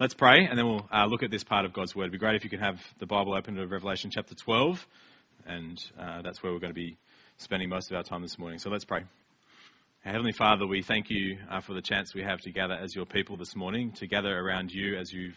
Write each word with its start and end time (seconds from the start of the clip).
Let's 0.00 0.14
pray, 0.14 0.46
and 0.46 0.58
then 0.58 0.66
we'll 0.66 0.88
uh, 0.90 1.04
look 1.04 1.22
at 1.22 1.30
this 1.30 1.44
part 1.44 1.66
of 1.66 1.74
God's 1.74 1.94
Word. 1.94 2.04
It'd 2.04 2.12
be 2.12 2.16
great 2.16 2.34
if 2.34 2.42
you 2.42 2.48
could 2.48 2.62
have 2.62 2.80
the 3.00 3.04
Bible 3.04 3.34
open 3.34 3.56
to 3.56 3.66
Revelation 3.66 4.10
chapter 4.10 4.34
12, 4.34 4.86
and 5.44 5.78
uh, 6.00 6.22
that's 6.22 6.42
where 6.42 6.50
we're 6.50 6.58
going 6.58 6.72
to 6.72 6.74
be 6.74 6.96
spending 7.36 7.68
most 7.68 7.90
of 7.90 7.98
our 7.98 8.02
time 8.02 8.22
this 8.22 8.38
morning. 8.38 8.58
So 8.58 8.70
let's 8.70 8.86
pray. 8.86 9.02
Heavenly 10.02 10.32
Father, 10.32 10.66
we 10.66 10.80
thank 10.80 11.10
you 11.10 11.36
uh, 11.50 11.60
for 11.60 11.74
the 11.74 11.82
chance 11.82 12.14
we 12.14 12.22
have 12.22 12.40
to 12.40 12.50
gather 12.50 12.72
as 12.72 12.96
your 12.96 13.04
people 13.04 13.36
this 13.36 13.54
morning, 13.54 13.92
to 13.98 14.06
gather 14.06 14.34
around 14.34 14.72
you 14.72 14.96
as 14.96 15.12
you've 15.12 15.36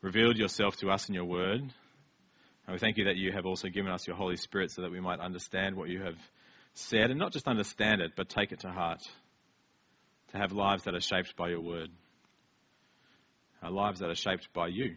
revealed 0.00 0.36
yourself 0.36 0.74
to 0.78 0.90
us 0.90 1.08
in 1.08 1.14
your 1.14 1.26
Word. 1.26 1.60
And 1.60 1.72
we 2.72 2.78
thank 2.78 2.96
you 2.96 3.04
that 3.04 3.18
you 3.18 3.30
have 3.30 3.46
also 3.46 3.68
given 3.68 3.92
us 3.92 4.04
your 4.04 4.16
Holy 4.16 4.36
Spirit 4.36 4.72
so 4.72 4.82
that 4.82 4.90
we 4.90 4.98
might 4.98 5.20
understand 5.20 5.76
what 5.76 5.88
you 5.88 6.02
have 6.02 6.18
said, 6.74 7.10
and 7.10 7.20
not 7.20 7.32
just 7.32 7.46
understand 7.46 8.00
it, 8.00 8.14
but 8.16 8.28
take 8.28 8.50
it 8.50 8.58
to 8.62 8.68
heart, 8.68 8.98
to 10.32 10.38
have 10.38 10.50
lives 10.50 10.82
that 10.86 10.94
are 10.96 11.00
shaped 11.00 11.36
by 11.36 11.50
your 11.50 11.60
Word 11.60 11.90
our 13.62 13.70
lives 13.70 14.00
that 14.00 14.10
are 14.10 14.14
shaped 14.14 14.48
by 14.52 14.66
you. 14.66 14.96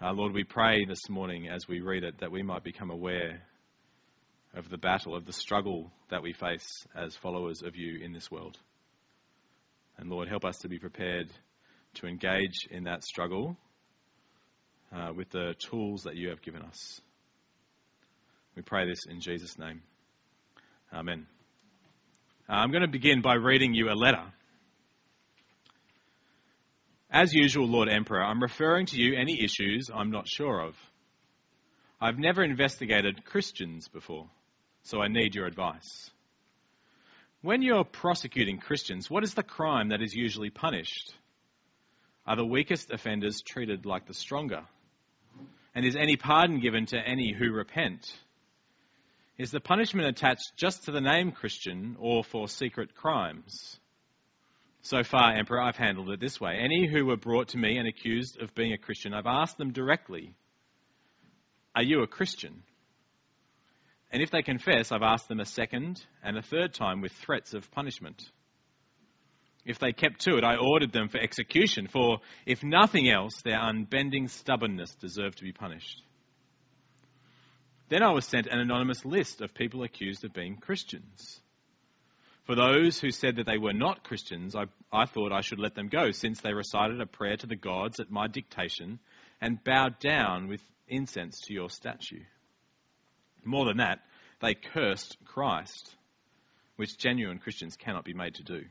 Uh, 0.00 0.12
Lord, 0.12 0.32
we 0.32 0.44
pray 0.44 0.84
this 0.86 1.08
morning 1.08 1.48
as 1.48 1.68
we 1.68 1.80
read 1.80 2.04
it 2.04 2.20
that 2.20 2.32
we 2.32 2.42
might 2.42 2.64
become 2.64 2.90
aware 2.90 3.42
of 4.54 4.70
the 4.70 4.78
battle, 4.78 5.14
of 5.14 5.26
the 5.26 5.32
struggle 5.32 5.90
that 6.10 6.22
we 6.22 6.32
face 6.32 6.86
as 6.96 7.14
followers 7.16 7.62
of 7.62 7.76
you 7.76 8.02
in 8.02 8.12
this 8.12 8.30
world. 8.30 8.56
And 9.98 10.08
Lord, 10.08 10.28
help 10.28 10.44
us 10.44 10.58
to 10.58 10.68
be 10.68 10.78
prepared 10.78 11.28
to 11.94 12.06
engage 12.06 12.66
in 12.70 12.84
that 12.84 13.04
struggle 13.04 13.56
uh, 14.94 15.12
with 15.14 15.28
the 15.30 15.54
tools 15.58 16.04
that 16.04 16.16
you 16.16 16.30
have 16.30 16.40
given 16.40 16.62
us. 16.62 17.00
We 18.56 18.62
pray 18.62 18.88
this 18.88 19.04
in 19.06 19.20
Jesus' 19.20 19.58
name. 19.58 19.82
Amen. 20.92 21.26
Uh, 22.48 22.52
I'm 22.52 22.70
going 22.70 22.82
to 22.82 22.88
begin 22.88 23.20
by 23.20 23.34
reading 23.34 23.74
you 23.74 23.90
a 23.90 23.94
letter 23.94 24.24
as 27.10 27.32
usual, 27.32 27.66
Lord 27.66 27.88
Emperor, 27.88 28.22
I'm 28.22 28.42
referring 28.42 28.86
to 28.86 29.00
you 29.00 29.16
any 29.16 29.42
issues 29.42 29.90
I'm 29.92 30.10
not 30.10 30.28
sure 30.28 30.60
of. 30.60 30.74
I've 32.00 32.18
never 32.18 32.44
investigated 32.44 33.24
Christians 33.24 33.88
before, 33.88 34.28
so 34.82 35.00
I 35.00 35.08
need 35.08 35.34
your 35.34 35.46
advice. 35.46 36.10
When 37.40 37.62
you're 37.62 37.84
prosecuting 37.84 38.58
Christians, 38.58 39.10
what 39.10 39.24
is 39.24 39.34
the 39.34 39.42
crime 39.42 39.88
that 39.88 40.02
is 40.02 40.14
usually 40.14 40.50
punished? 40.50 41.14
Are 42.26 42.36
the 42.36 42.44
weakest 42.44 42.90
offenders 42.90 43.40
treated 43.40 43.86
like 43.86 44.06
the 44.06 44.14
stronger? 44.14 44.64
And 45.74 45.86
is 45.86 45.96
any 45.96 46.16
pardon 46.16 46.60
given 46.60 46.86
to 46.86 46.98
any 46.98 47.32
who 47.32 47.52
repent? 47.52 48.12
Is 49.38 49.50
the 49.50 49.60
punishment 49.60 50.08
attached 50.08 50.56
just 50.56 50.84
to 50.84 50.90
the 50.90 51.00
name 51.00 51.30
Christian 51.30 51.96
or 52.00 52.24
for 52.24 52.48
secret 52.48 52.94
crimes? 52.94 53.78
So 54.82 55.02
far, 55.02 55.36
Emperor, 55.36 55.60
I've 55.60 55.76
handled 55.76 56.10
it 56.10 56.20
this 56.20 56.40
way. 56.40 56.58
Any 56.58 56.86
who 56.86 57.06
were 57.06 57.16
brought 57.16 57.48
to 57.48 57.58
me 57.58 57.76
and 57.78 57.88
accused 57.88 58.40
of 58.40 58.54
being 58.54 58.72
a 58.72 58.78
Christian, 58.78 59.12
I've 59.12 59.26
asked 59.26 59.58
them 59.58 59.72
directly, 59.72 60.34
Are 61.74 61.82
you 61.82 62.02
a 62.02 62.06
Christian? 62.06 62.62
And 64.10 64.22
if 64.22 64.30
they 64.30 64.42
confess, 64.42 64.90
I've 64.90 65.02
asked 65.02 65.28
them 65.28 65.40
a 65.40 65.44
second 65.44 66.04
and 66.22 66.38
a 66.38 66.42
third 66.42 66.72
time 66.72 67.02
with 67.02 67.12
threats 67.12 67.52
of 67.52 67.70
punishment. 67.72 68.22
If 69.66 69.78
they 69.78 69.92
kept 69.92 70.20
to 70.20 70.38
it, 70.38 70.44
I 70.44 70.56
ordered 70.56 70.92
them 70.92 71.08
for 71.08 71.18
execution, 71.18 71.88
for 71.88 72.20
if 72.46 72.64
nothing 72.64 73.10
else, 73.10 73.42
their 73.42 73.60
unbending 73.60 74.28
stubbornness 74.28 74.94
deserved 74.94 75.38
to 75.38 75.44
be 75.44 75.52
punished. 75.52 76.02
Then 77.90 78.02
I 78.02 78.12
was 78.12 78.24
sent 78.24 78.46
an 78.46 78.60
anonymous 78.60 79.04
list 79.04 79.42
of 79.42 79.52
people 79.52 79.82
accused 79.82 80.24
of 80.24 80.32
being 80.32 80.56
Christians. 80.56 81.42
For 82.48 82.54
those 82.54 82.98
who 82.98 83.10
said 83.10 83.36
that 83.36 83.44
they 83.44 83.58
were 83.58 83.74
not 83.74 84.04
Christians, 84.04 84.56
I, 84.56 84.64
I 84.90 85.04
thought 85.04 85.32
I 85.32 85.42
should 85.42 85.58
let 85.58 85.74
them 85.74 85.88
go, 85.88 86.12
since 86.12 86.40
they 86.40 86.54
recited 86.54 86.98
a 86.98 87.04
prayer 87.04 87.36
to 87.36 87.46
the 87.46 87.56
gods 87.56 88.00
at 88.00 88.10
my 88.10 88.26
dictation 88.26 89.00
and 89.38 89.62
bowed 89.62 89.98
down 89.98 90.48
with 90.48 90.62
incense 90.86 91.42
to 91.42 91.52
your 91.52 91.68
statue. 91.68 92.22
More 93.44 93.66
than 93.66 93.76
that, 93.76 93.98
they 94.40 94.54
cursed 94.54 95.18
Christ, 95.26 95.94
which 96.76 96.96
genuine 96.96 97.38
Christians 97.38 97.76
cannot 97.76 98.06
be 98.06 98.14
made 98.14 98.36
to 98.36 98.42
do. 98.42 98.64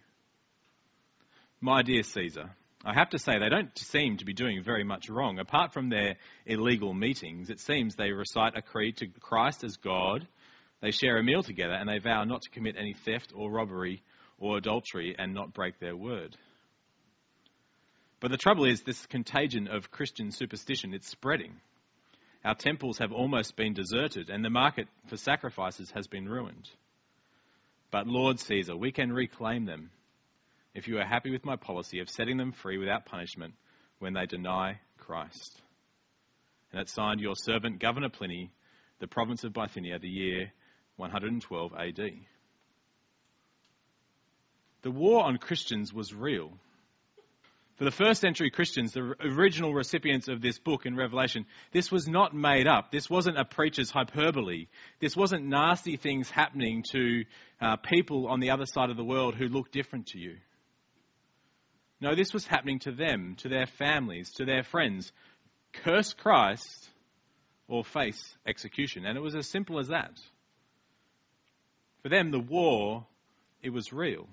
My 1.61 1.83
dear 1.83 2.01
Caesar, 2.01 2.49
I 2.83 2.95
have 2.95 3.11
to 3.11 3.19
say 3.19 3.33
they 3.37 3.49
don't 3.49 3.77
seem 3.77 4.17
to 4.17 4.25
be 4.25 4.33
doing 4.33 4.63
very 4.63 4.85
much 4.85 5.07
wrong. 5.07 5.37
Apart 5.37 5.73
from 5.73 5.89
their 5.89 6.15
illegal 6.47 6.95
meetings, 6.95 7.51
it 7.51 7.59
seems 7.59 7.93
they 7.93 8.11
recite 8.11 8.57
a 8.57 8.63
creed 8.63 8.97
to 8.97 9.07
Christ 9.19 9.63
as 9.63 9.77
God 9.77 10.27
they 10.81 10.91
share 10.91 11.17
a 11.17 11.23
meal 11.23 11.43
together 11.43 11.73
and 11.73 11.89
they 11.89 11.99
vow 11.99 12.23
not 12.23 12.41
to 12.43 12.49
commit 12.49 12.75
any 12.77 12.93
theft 12.93 13.33
or 13.35 13.51
robbery 13.51 14.03
or 14.37 14.57
adultery 14.57 15.15
and 15.17 15.33
not 15.33 15.53
break 15.53 15.79
their 15.79 15.95
word. 15.95 16.35
But 18.19 18.31
the 18.31 18.37
trouble 18.37 18.65
is, 18.65 18.81
this 18.81 19.05
contagion 19.05 19.67
of 19.67 19.91
Christian 19.91 20.31
superstition, 20.31 20.93
it's 20.93 21.09
spreading. 21.09 21.53
Our 22.43 22.55
temples 22.55 22.99
have 22.99 23.11
almost 23.11 23.55
been 23.55 23.73
deserted 23.73 24.29
and 24.29 24.43
the 24.43 24.49
market 24.49 24.87
for 25.07 25.17
sacrifices 25.17 25.91
has 25.91 26.07
been 26.07 26.29
ruined. 26.29 26.69
But 27.91 28.07
Lord 28.07 28.39
Caesar, 28.39 28.75
we 28.75 28.91
can 28.91 29.11
reclaim 29.11 29.65
them 29.65 29.91
if 30.73 30.87
you 30.87 30.99
are 30.99 31.05
happy 31.05 31.31
with 31.31 31.45
my 31.45 31.55
policy 31.55 31.99
of 31.99 32.09
setting 32.09 32.37
them 32.37 32.51
free 32.51 32.77
without 32.77 33.05
punishment 33.05 33.53
when 33.99 34.13
they 34.13 34.25
deny 34.25 34.79
Christ. 34.99 35.61
And 36.71 36.81
it's 36.81 36.93
signed 36.93 37.19
your 37.19 37.35
servant, 37.35 37.79
Governor 37.79 38.09
Pliny, 38.09 38.51
the 38.99 39.07
province 39.07 39.43
of 39.43 39.53
Bithynia, 39.53 39.99
the 39.99 40.09
year 40.09 40.51
112 40.97 41.73
AD. 41.73 42.11
The 44.81 44.91
war 44.91 45.23
on 45.23 45.37
Christians 45.37 45.93
was 45.93 46.13
real. 46.13 46.51
For 47.77 47.83
the 47.83 47.91
first 47.91 48.21
century 48.21 48.49
Christians, 48.49 48.93
the 48.93 49.13
original 49.21 49.71
recipients 49.71 50.27
of 50.27 50.41
this 50.41 50.57
book 50.57 50.87
in 50.87 50.95
Revelation, 50.95 51.45
this 51.71 51.91
was 51.91 52.07
not 52.07 52.33
made 52.33 52.67
up. 52.67 52.91
This 52.91 53.07
wasn't 53.07 53.37
a 53.37 53.45
preacher's 53.45 53.91
hyperbole. 53.91 54.65
This 54.99 55.15
wasn't 55.15 55.45
nasty 55.45 55.95
things 55.95 56.31
happening 56.31 56.83
to 56.91 57.25
uh, 57.61 57.75
people 57.75 58.27
on 58.27 58.39
the 58.39 58.49
other 58.49 58.65
side 58.65 58.89
of 58.89 58.97
the 58.97 59.03
world 59.03 59.35
who 59.35 59.47
look 59.47 59.71
different 59.71 60.07
to 60.07 60.19
you. 60.19 60.37
No, 62.01 62.15
this 62.15 62.33
was 62.33 62.47
happening 62.47 62.79
to 62.79 62.91
them, 62.91 63.35
to 63.39 63.49
their 63.49 63.67
families, 63.67 64.31
to 64.37 64.45
their 64.45 64.63
friends. 64.63 65.11
Curse 65.73 66.13
Christ 66.13 66.89
or 67.67 67.83
face 67.83 68.35
execution. 68.47 69.05
And 69.05 69.17
it 69.17 69.21
was 69.21 69.35
as 69.35 69.47
simple 69.47 69.79
as 69.79 69.89
that. 69.89 70.17
For 72.03 72.09
them, 72.09 72.31
the 72.31 72.39
war, 72.39 73.05
it 73.61 73.71
was 73.71 73.91
real. 73.91 74.27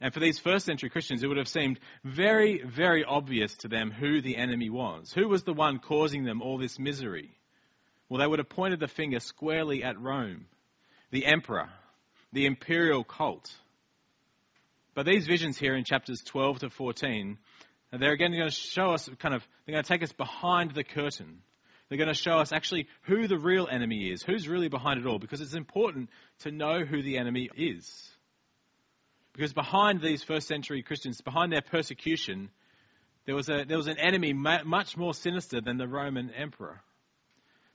And 0.00 0.12
for 0.12 0.20
these 0.20 0.38
first 0.38 0.66
century 0.66 0.90
Christians, 0.90 1.22
it 1.22 1.26
would 1.26 1.38
have 1.38 1.48
seemed 1.48 1.80
very, 2.04 2.62
very 2.62 3.04
obvious 3.04 3.54
to 3.58 3.68
them 3.68 3.90
who 3.90 4.20
the 4.20 4.36
enemy 4.36 4.68
was. 4.68 5.12
Who 5.12 5.28
was 5.28 5.44
the 5.44 5.54
one 5.54 5.78
causing 5.78 6.24
them 6.24 6.42
all 6.42 6.58
this 6.58 6.78
misery? 6.78 7.30
Well, 8.08 8.20
they 8.20 8.26
would 8.26 8.38
have 8.38 8.48
pointed 8.48 8.78
the 8.78 8.88
finger 8.88 9.20
squarely 9.20 9.82
at 9.82 10.00
Rome, 10.00 10.46
the 11.10 11.26
emperor, 11.26 11.70
the 12.32 12.46
imperial 12.46 13.04
cult. 13.04 13.50
But 14.94 15.06
these 15.06 15.26
visions 15.26 15.58
here 15.58 15.74
in 15.74 15.84
chapters 15.84 16.22
12 16.22 16.60
to 16.60 16.70
14, 16.70 17.38
they're 17.92 18.12
again 18.12 18.32
going 18.32 18.44
to 18.44 18.50
show 18.50 18.92
us 18.92 19.08
kind 19.18 19.34
of, 19.34 19.46
they're 19.64 19.74
going 19.74 19.84
to 19.84 19.88
take 19.88 20.02
us 20.02 20.12
behind 20.12 20.72
the 20.72 20.84
curtain. 20.84 21.42
They're 21.88 21.98
going 21.98 22.08
to 22.08 22.14
show 22.14 22.38
us 22.38 22.52
actually 22.52 22.88
who 23.02 23.28
the 23.28 23.38
real 23.38 23.68
enemy 23.70 24.10
is, 24.10 24.22
who's 24.22 24.48
really 24.48 24.68
behind 24.68 25.00
it 25.00 25.06
all, 25.06 25.18
because 25.18 25.40
it's 25.40 25.54
important 25.54 26.10
to 26.40 26.50
know 26.50 26.84
who 26.84 27.02
the 27.02 27.18
enemy 27.18 27.48
is. 27.56 28.10
Because 29.32 29.52
behind 29.52 30.00
these 30.00 30.22
first 30.22 30.48
century 30.48 30.82
Christians, 30.82 31.20
behind 31.20 31.52
their 31.52 31.62
persecution, 31.62 32.50
there 33.24 33.34
was, 33.34 33.48
a, 33.48 33.64
there 33.64 33.76
was 33.76 33.86
an 33.86 33.98
enemy 33.98 34.32
much 34.32 34.96
more 34.96 35.14
sinister 35.14 35.60
than 35.60 35.76
the 35.76 35.86
Roman 35.86 36.30
emperor. 36.30 36.80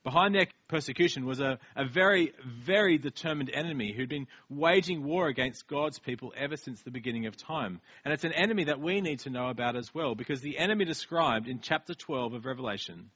Behind 0.04 0.34
their 0.34 0.48
persecution 0.68 1.26
was 1.26 1.40
a, 1.40 1.60
a 1.76 1.86
very, 1.86 2.34
very 2.66 2.98
determined 2.98 3.52
enemy 3.54 3.94
who'd 3.96 4.10
been 4.10 4.28
waging 4.50 5.04
war 5.04 5.28
against 5.28 5.68
God's 5.68 6.00
people 6.00 6.34
ever 6.36 6.58
since 6.58 6.82
the 6.82 6.90
beginning 6.90 7.28
of 7.28 7.38
time. 7.38 7.80
And 8.04 8.12
it's 8.12 8.24
an 8.24 8.34
enemy 8.34 8.64
that 8.64 8.82
we 8.82 9.00
need 9.00 9.20
to 9.20 9.30
know 9.30 9.50
about 9.50 9.76
as 9.76 9.94
well, 9.94 10.16
because 10.16 10.42
the 10.42 10.58
enemy 10.58 10.86
described 10.86 11.48
in 11.48 11.60
chapter 11.62 11.94
12 11.94 12.34
of 12.34 12.46
Revelation 12.46 13.12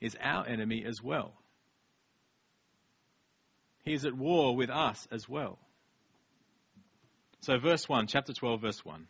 is 0.00 0.16
our 0.20 0.46
enemy 0.46 0.84
as 0.86 1.02
well. 1.02 1.34
He 3.84 3.92
is 3.92 4.04
at 4.04 4.14
war 4.14 4.54
with 4.54 4.70
us 4.70 5.06
as 5.10 5.28
well. 5.28 5.58
So, 7.40 7.58
verse 7.58 7.88
1, 7.88 8.06
chapter 8.06 8.32
12, 8.32 8.60
verse 8.60 8.84
1. 8.84 9.06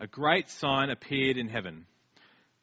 A 0.00 0.06
great 0.06 0.48
sign 0.48 0.90
appeared 0.90 1.36
in 1.36 1.48
heaven. 1.48 1.86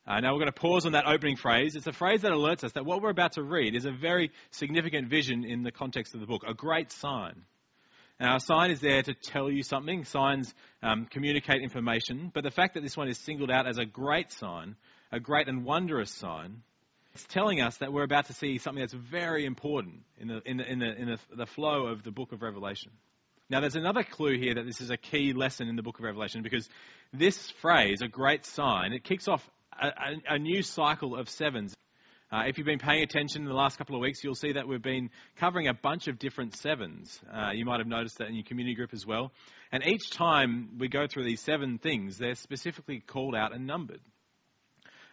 Uh, 0.07 0.19
now, 0.19 0.33
we're 0.33 0.39
going 0.39 0.51
to 0.51 0.59
pause 0.59 0.85
on 0.85 0.93
that 0.93 1.07
opening 1.07 1.35
phrase. 1.35 1.75
It's 1.75 1.87
a 1.87 1.93
phrase 1.93 2.21
that 2.21 2.31
alerts 2.31 2.63
us 2.63 2.71
that 2.73 2.85
what 2.85 3.01
we're 3.01 3.09
about 3.09 3.33
to 3.33 3.43
read 3.43 3.75
is 3.75 3.85
a 3.85 3.91
very 3.91 4.31
significant 4.51 5.09
vision 5.09 5.43
in 5.43 5.63
the 5.63 5.71
context 5.71 6.13
of 6.13 6.21
the 6.21 6.25
book. 6.25 6.43
A 6.47 6.53
great 6.53 6.91
sign. 6.91 7.43
Now, 8.19 8.37
a 8.37 8.39
sign 8.39 8.71
is 8.71 8.79
there 8.79 9.01
to 9.01 9.13
tell 9.13 9.49
you 9.51 9.63
something. 9.63 10.05
Signs 10.05 10.53
um, 10.81 11.07
communicate 11.09 11.61
information. 11.61 12.31
But 12.33 12.43
the 12.43 12.51
fact 12.51 12.75
that 12.75 12.81
this 12.81 12.95
one 12.95 13.09
is 13.09 13.17
singled 13.17 13.51
out 13.51 13.67
as 13.67 13.77
a 13.77 13.85
great 13.85 14.31
sign 14.31 14.75
a 15.11 15.19
great 15.19 15.47
and 15.47 15.65
wondrous 15.65 16.11
sign. 16.11 16.63
It's 17.13 17.25
telling 17.27 17.61
us 17.61 17.77
that 17.77 17.91
we're 17.91 18.03
about 18.03 18.27
to 18.27 18.33
see 18.33 18.57
something 18.57 18.81
that's 18.81 18.93
very 18.93 19.45
important 19.45 20.03
in 20.17 20.29
the, 20.29 20.41
in 20.45 20.57
the, 20.57 20.71
in 20.71 20.79
the, 20.79 21.01
in 21.01 21.07
the, 21.07 21.19
the 21.35 21.45
flow 21.45 21.87
of 21.87 22.03
the 22.03 22.11
book 22.11 22.31
of 22.31 22.41
Revelation. 22.41 22.91
Now, 23.49 23.59
there's 23.59 23.75
another 23.75 24.03
clue 24.03 24.37
here 24.37 24.55
that 24.55 24.65
this 24.65 24.79
is 24.79 24.91
a 24.91 24.97
key 24.97 25.33
lesson 25.33 25.67
in 25.67 25.75
the 25.75 25.83
book 25.83 25.99
of 25.99 26.05
Revelation 26.05 26.41
because 26.41 26.69
this 27.11 27.51
phrase, 27.61 28.01
a 28.01 28.07
great 28.07 28.45
sign, 28.45 28.93
it 28.93 29.03
kicks 29.03 29.27
off 29.27 29.45
a, 29.77 29.87
a, 29.87 30.35
a 30.35 30.39
new 30.39 30.63
cycle 30.63 31.17
of 31.17 31.27
sevens. 31.27 31.75
Uh, 32.31 32.43
if 32.47 32.57
you've 32.57 32.65
been 32.65 32.79
paying 32.79 33.03
attention 33.03 33.41
in 33.41 33.49
the 33.49 33.53
last 33.53 33.77
couple 33.77 33.93
of 33.93 34.01
weeks, 34.01 34.23
you'll 34.23 34.35
see 34.35 34.53
that 34.53 34.65
we've 34.65 34.81
been 34.81 35.09
covering 35.35 35.67
a 35.67 35.73
bunch 35.73 36.07
of 36.07 36.17
different 36.17 36.55
sevens. 36.55 37.19
Uh, 37.29 37.49
you 37.53 37.65
might 37.65 37.79
have 37.79 37.87
noticed 37.87 38.19
that 38.19 38.29
in 38.29 38.35
your 38.35 38.45
community 38.45 38.73
group 38.73 38.93
as 38.93 39.05
well. 39.05 39.33
And 39.73 39.85
each 39.85 40.11
time 40.11 40.77
we 40.79 40.87
go 40.87 41.07
through 41.07 41.25
these 41.25 41.41
seven 41.41 41.77
things, 41.77 42.17
they're 42.17 42.35
specifically 42.35 43.01
called 43.01 43.35
out 43.35 43.53
and 43.53 43.67
numbered. 43.67 43.99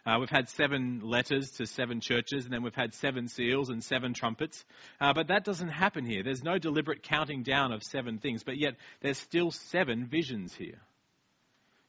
Uh, 0.05 0.17
we've 0.19 0.29
had 0.29 0.49
seven 0.49 1.01
letters 1.03 1.51
to 1.51 1.65
seven 1.65 1.99
churches, 1.99 2.45
and 2.45 2.53
then 2.53 2.63
we've 2.63 2.75
had 2.75 2.93
seven 2.93 3.27
seals 3.27 3.69
and 3.69 3.83
seven 3.83 4.13
trumpets. 4.13 4.63
Uh, 4.99 5.13
but 5.13 5.27
that 5.27 5.43
doesn't 5.43 5.69
happen 5.69 6.05
here. 6.05 6.23
There's 6.23 6.43
no 6.43 6.57
deliberate 6.57 7.03
counting 7.03 7.43
down 7.43 7.71
of 7.71 7.83
seven 7.83 8.17
things, 8.17 8.43
but 8.43 8.57
yet 8.57 8.75
there's 9.01 9.17
still 9.17 9.51
seven 9.51 10.05
visions 10.05 10.53
here. 10.53 10.79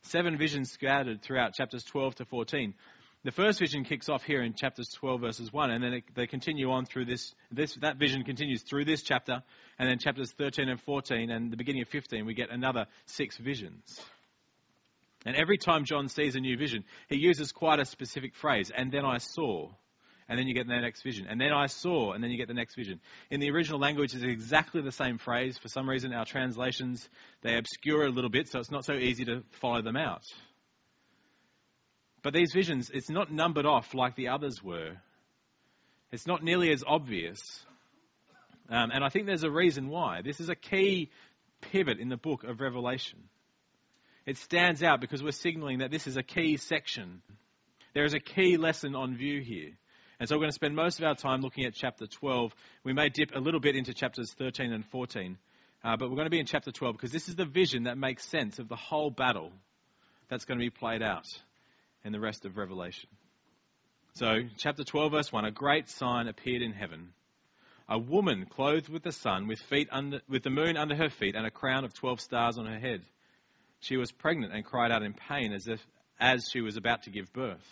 Seven 0.02 0.38
visions 0.38 0.70
scattered 0.72 1.22
throughout 1.22 1.54
chapters 1.54 1.84
12 1.84 2.16
to 2.16 2.24
14. 2.24 2.74
The 3.22 3.30
first 3.30 3.58
vision 3.58 3.84
kicks 3.84 4.08
off 4.08 4.24
here 4.24 4.42
in 4.42 4.54
chapters 4.54 4.88
12 4.88 5.20
verses 5.20 5.52
1, 5.52 5.70
and 5.70 5.84
then 5.84 5.92
it, 5.92 6.04
they 6.14 6.26
continue 6.26 6.70
on 6.70 6.86
through 6.86 7.04
this, 7.04 7.34
this, 7.50 7.74
that 7.82 7.98
vision 7.98 8.24
continues 8.24 8.62
through 8.62 8.86
this 8.86 9.02
chapter, 9.02 9.42
and 9.78 9.88
then 9.88 9.98
chapters 9.98 10.32
13 10.32 10.70
and 10.70 10.80
14, 10.80 11.30
and 11.30 11.52
the 11.52 11.56
beginning 11.58 11.82
of 11.82 11.88
15, 11.88 12.24
we 12.24 12.32
get 12.32 12.50
another 12.50 12.86
six 13.04 13.36
visions. 13.36 14.00
And 15.26 15.36
every 15.36 15.58
time 15.58 15.84
John 15.84 16.08
sees 16.08 16.34
a 16.34 16.40
new 16.40 16.56
vision, 16.56 16.84
he 17.08 17.16
uses 17.16 17.52
quite 17.52 17.78
a 17.78 17.84
specific 17.84 18.34
phrase, 18.34 18.70
and 18.74 18.90
then 18.90 19.04
I 19.04 19.18
saw, 19.18 19.68
and 20.28 20.38
then 20.38 20.46
you 20.46 20.54
get 20.54 20.66
the 20.66 20.80
next 20.80 21.02
vision, 21.02 21.26
and 21.28 21.38
then 21.38 21.52
I 21.52 21.66
saw, 21.66 22.12
and 22.12 22.24
then 22.24 22.30
you 22.30 22.38
get 22.38 22.48
the 22.48 22.54
next 22.54 22.74
vision. 22.74 23.00
In 23.30 23.40
the 23.40 23.50
original 23.50 23.78
language, 23.78 24.14
it's 24.14 24.24
exactly 24.24 24.80
the 24.80 24.92
same 24.92 25.18
phrase. 25.18 25.58
For 25.58 25.68
some 25.68 25.88
reason, 25.88 26.14
our 26.14 26.24
translations, 26.24 27.06
they 27.42 27.56
obscure 27.56 28.06
a 28.06 28.10
little 28.10 28.30
bit, 28.30 28.48
so 28.48 28.60
it's 28.60 28.70
not 28.70 28.86
so 28.86 28.94
easy 28.94 29.24
to 29.26 29.42
follow 29.60 29.82
them 29.82 29.96
out. 29.96 30.22
But 32.22 32.32
these 32.32 32.52
visions, 32.54 32.90
it's 32.92 33.10
not 33.10 33.32
numbered 33.32 33.66
off 33.66 33.94
like 33.94 34.14
the 34.14 34.28
others 34.28 34.62
were. 34.62 34.96
It's 36.12 36.26
not 36.26 36.42
nearly 36.42 36.72
as 36.72 36.82
obvious. 36.86 37.40
Um, 38.68 38.90
and 38.92 39.04
I 39.04 39.08
think 39.08 39.26
there's 39.26 39.42
a 39.42 39.50
reason 39.50 39.88
why. 39.88 40.22
This 40.22 40.40
is 40.40 40.48
a 40.48 40.54
key 40.54 41.10
pivot 41.60 41.98
in 41.98 42.08
the 42.08 42.16
book 42.16 42.44
of 42.44 42.60
Revelation. 42.60 43.18
It 44.26 44.36
stands 44.36 44.82
out 44.82 45.00
because 45.00 45.22
we're 45.22 45.32
signaling 45.32 45.78
that 45.78 45.90
this 45.90 46.06
is 46.06 46.16
a 46.16 46.22
key 46.22 46.56
section. 46.56 47.22
There 47.94 48.04
is 48.04 48.14
a 48.14 48.20
key 48.20 48.56
lesson 48.56 48.94
on 48.94 49.16
view 49.16 49.40
here. 49.40 49.70
And 50.18 50.28
so 50.28 50.36
we're 50.36 50.40
going 50.40 50.50
to 50.50 50.54
spend 50.54 50.76
most 50.76 50.98
of 50.98 51.06
our 51.06 51.14
time 51.14 51.40
looking 51.40 51.64
at 51.64 51.74
chapter 51.74 52.06
12. 52.06 52.54
We 52.84 52.92
may 52.92 53.08
dip 53.08 53.34
a 53.34 53.40
little 53.40 53.60
bit 53.60 53.74
into 53.74 53.94
chapters 53.94 54.32
13 54.34 54.72
and 54.72 54.84
14, 54.84 55.38
uh, 55.82 55.96
but 55.96 56.10
we're 56.10 56.16
going 56.16 56.26
to 56.26 56.30
be 56.30 56.38
in 56.38 56.46
chapter 56.46 56.70
12 56.70 56.94
because 56.94 57.10
this 57.10 57.28
is 57.28 57.36
the 57.36 57.46
vision 57.46 57.84
that 57.84 57.96
makes 57.96 58.28
sense 58.28 58.58
of 58.58 58.68
the 58.68 58.76
whole 58.76 59.10
battle 59.10 59.50
that's 60.28 60.44
going 60.44 60.58
to 60.58 60.64
be 60.64 60.70
played 60.70 61.02
out 61.02 61.26
in 62.04 62.12
the 62.12 62.20
rest 62.20 62.44
of 62.44 62.58
Revelation. 62.58 63.08
So, 64.14 64.40
chapter 64.58 64.84
12, 64.84 65.12
verse 65.12 65.32
1 65.32 65.44
A 65.46 65.50
great 65.50 65.88
sign 65.88 66.28
appeared 66.28 66.62
in 66.62 66.72
heaven. 66.72 67.14
A 67.88 67.98
woman 67.98 68.46
clothed 68.46 68.88
with 68.88 69.02
the 69.02 69.12
sun, 69.12 69.46
with, 69.48 69.58
feet 69.58 69.88
under, 69.90 70.20
with 70.28 70.42
the 70.42 70.50
moon 70.50 70.76
under 70.76 70.94
her 70.94 71.08
feet, 71.08 71.34
and 71.34 71.46
a 71.46 71.50
crown 71.50 71.84
of 71.84 71.94
12 71.94 72.20
stars 72.20 72.58
on 72.58 72.66
her 72.66 72.78
head. 72.78 73.02
She 73.80 73.96
was 73.96 74.12
pregnant 74.12 74.52
and 74.52 74.64
cried 74.64 74.92
out 74.92 75.02
in 75.02 75.14
pain 75.14 75.52
as, 75.52 75.66
if, 75.66 75.84
as 76.18 76.48
she 76.50 76.60
was 76.60 76.76
about 76.76 77.04
to 77.04 77.10
give 77.10 77.32
birth. 77.32 77.66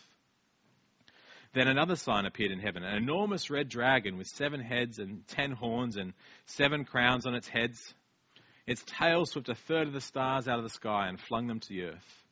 Then 1.54 1.68
another 1.68 1.96
sign 1.96 2.26
appeared 2.26 2.50
in 2.50 2.60
heaven 2.60 2.82
an 2.82 2.96
enormous 2.96 3.50
red 3.50 3.68
dragon 3.68 4.16
with 4.16 4.26
seven 4.26 4.60
heads 4.60 4.98
and 4.98 5.26
ten 5.28 5.52
horns 5.52 5.96
and 5.96 6.12
seven 6.46 6.84
crowns 6.84 7.26
on 7.26 7.34
its 7.34 7.48
heads. 7.48 7.94
Its 8.66 8.84
tail 8.84 9.24
swept 9.24 9.48
a 9.48 9.54
third 9.54 9.86
of 9.86 9.94
the 9.94 10.00
stars 10.00 10.46
out 10.46 10.58
of 10.58 10.64
the 10.64 10.70
sky 10.70 11.08
and 11.08 11.18
flung 11.18 11.46
them 11.46 11.60
to 11.60 11.68
the 11.68 11.84
earth. 11.84 12.24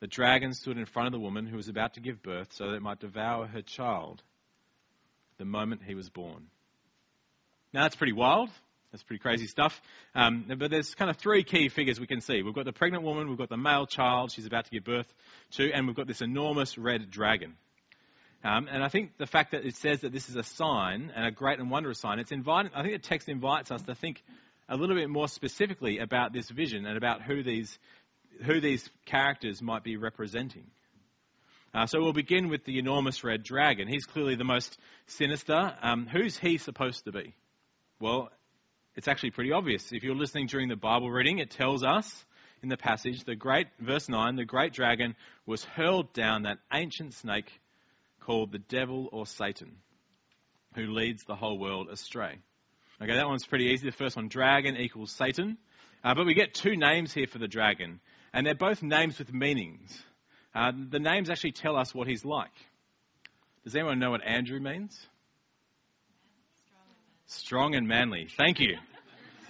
The 0.00 0.06
dragon 0.06 0.54
stood 0.54 0.78
in 0.78 0.86
front 0.86 1.06
of 1.06 1.12
the 1.12 1.20
woman 1.20 1.46
who 1.46 1.56
was 1.56 1.68
about 1.68 1.94
to 1.94 2.00
give 2.00 2.22
birth 2.22 2.52
so 2.54 2.68
that 2.68 2.74
it 2.74 2.82
might 2.82 3.00
devour 3.00 3.46
her 3.46 3.62
child 3.62 4.22
the 5.38 5.44
moment 5.44 5.82
he 5.86 5.94
was 5.94 6.08
born. 6.08 6.46
Now 7.72 7.82
that's 7.82 7.96
pretty 7.96 8.12
wild. 8.12 8.50
That's 8.92 9.02
pretty 9.02 9.20
crazy 9.20 9.46
stuff. 9.46 9.80
Um, 10.14 10.44
but 10.58 10.70
there's 10.70 10.94
kind 10.94 11.10
of 11.10 11.16
three 11.16 11.44
key 11.44 11.70
figures 11.70 11.98
we 11.98 12.06
can 12.06 12.20
see. 12.20 12.42
We've 12.42 12.54
got 12.54 12.66
the 12.66 12.72
pregnant 12.72 13.04
woman, 13.04 13.28
we've 13.28 13.38
got 13.38 13.48
the 13.48 13.56
male 13.56 13.86
child 13.86 14.30
she's 14.30 14.46
about 14.46 14.66
to 14.66 14.70
give 14.70 14.84
birth 14.84 15.12
to, 15.52 15.72
and 15.72 15.86
we've 15.86 15.96
got 15.96 16.06
this 16.06 16.20
enormous 16.20 16.76
red 16.76 17.10
dragon. 17.10 17.54
Um, 18.44 18.68
and 18.70 18.82
I 18.84 18.88
think 18.88 19.16
the 19.18 19.26
fact 19.26 19.52
that 19.52 19.64
it 19.64 19.76
says 19.76 20.00
that 20.00 20.12
this 20.12 20.28
is 20.28 20.36
a 20.36 20.42
sign 20.42 21.12
and 21.14 21.24
a 21.24 21.30
great 21.30 21.58
and 21.58 21.70
wondrous 21.70 22.00
sign, 22.00 22.18
it's 22.18 22.32
inviting, 22.32 22.72
I 22.74 22.82
think 22.82 23.00
the 23.00 23.08
text 23.08 23.28
invites 23.28 23.70
us 23.70 23.82
to 23.82 23.94
think 23.94 24.22
a 24.68 24.76
little 24.76 24.96
bit 24.96 25.08
more 25.08 25.28
specifically 25.28 25.98
about 25.98 26.32
this 26.32 26.50
vision 26.50 26.84
and 26.86 26.96
about 26.96 27.22
who 27.22 27.42
these 27.42 27.78
who 28.44 28.60
these 28.60 28.88
characters 29.04 29.60
might 29.62 29.84
be 29.84 29.96
representing. 29.96 30.64
Uh, 31.74 31.86
so 31.86 32.00
we'll 32.00 32.12
begin 32.12 32.48
with 32.48 32.64
the 32.64 32.78
enormous 32.78 33.22
red 33.24 33.42
dragon. 33.42 33.88
He's 33.88 34.04
clearly 34.04 34.34
the 34.34 34.44
most 34.44 34.78
sinister. 35.06 35.74
Um, 35.82 36.06
who's 36.06 36.36
he 36.36 36.58
supposed 36.58 37.04
to 37.04 37.12
be? 37.12 37.34
Well, 38.00 38.30
it's 38.94 39.08
actually 39.08 39.30
pretty 39.30 39.52
obvious. 39.52 39.92
If 39.92 40.02
you're 40.02 40.14
listening 40.14 40.46
during 40.46 40.68
the 40.68 40.76
Bible 40.76 41.10
reading, 41.10 41.38
it 41.38 41.50
tells 41.50 41.82
us 41.82 42.24
in 42.62 42.68
the 42.68 42.76
passage, 42.76 43.24
the 43.24 43.34
great, 43.34 43.66
verse 43.80 44.08
9, 44.08 44.36
the 44.36 44.44
great 44.44 44.72
dragon 44.72 45.16
was 45.46 45.64
hurled 45.64 46.12
down, 46.12 46.42
that 46.42 46.58
ancient 46.72 47.14
snake 47.14 47.50
called 48.20 48.52
the 48.52 48.58
devil 48.58 49.08
or 49.12 49.26
Satan, 49.26 49.76
who 50.74 50.86
leads 50.86 51.24
the 51.24 51.34
whole 51.34 51.58
world 51.58 51.88
astray. 51.90 52.38
Okay, 53.00 53.14
that 53.14 53.26
one's 53.26 53.46
pretty 53.46 53.66
easy. 53.66 53.86
The 53.86 53.96
first 53.96 54.14
one, 54.14 54.28
dragon 54.28 54.76
equals 54.76 55.10
Satan. 55.10 55.58
Uh, 56.04 56.14
but 56.14 56.26
we 56.26 56.34
get 56.34 56.54
two 56.54 56.76
names 56.76 57.12
here 57.12 57.26
for 57.26 57.38
the 57.38 57.48
dragon 57.48 58.00
and 58.32 58.46
they're 58.46 58.54
both 58.54 58.82
names 58.82 59.18
with 59.18 59.32
meanings. 59.32 60.02
Uh, 60.54 60.72
the 60.90 60.98
names 60.98 61.30
actually 61.30 61.52
tell 61.52 61.76
us 61.76 61.94
what 61.94 62.08
he's 62.08 62.24
like. 62.24 62.52
Does 63.64 63.74
anyone 63.74 63.98
know 63.98 64.10
what 64.10 64.24
Andrew 64.24 64.60
means? 64.60 64.98
Strong 67.32 67.74
and 67.74 67.88
manly. 67.88 68.28
Thank 68.36 68.60
you. 68.60 68.76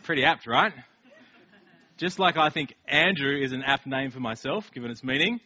Pretty 0.05 0.25
apt, 0.25 0.47
right? 0.47 0.73
Just 1.97 2.19
like 2.19 2.37
I 2.37 2.49
think 2.49 2.75
Andrew 2.87 3.37
is 3.37 3.53
an 3.53 3.63
apt 3.63 3.87
name 3.87 4.11
for 4.11 4.21
myself, 4.21 4.71
given 4.73 4.91
its 4.91 5.03
meaning. 5.03 5.41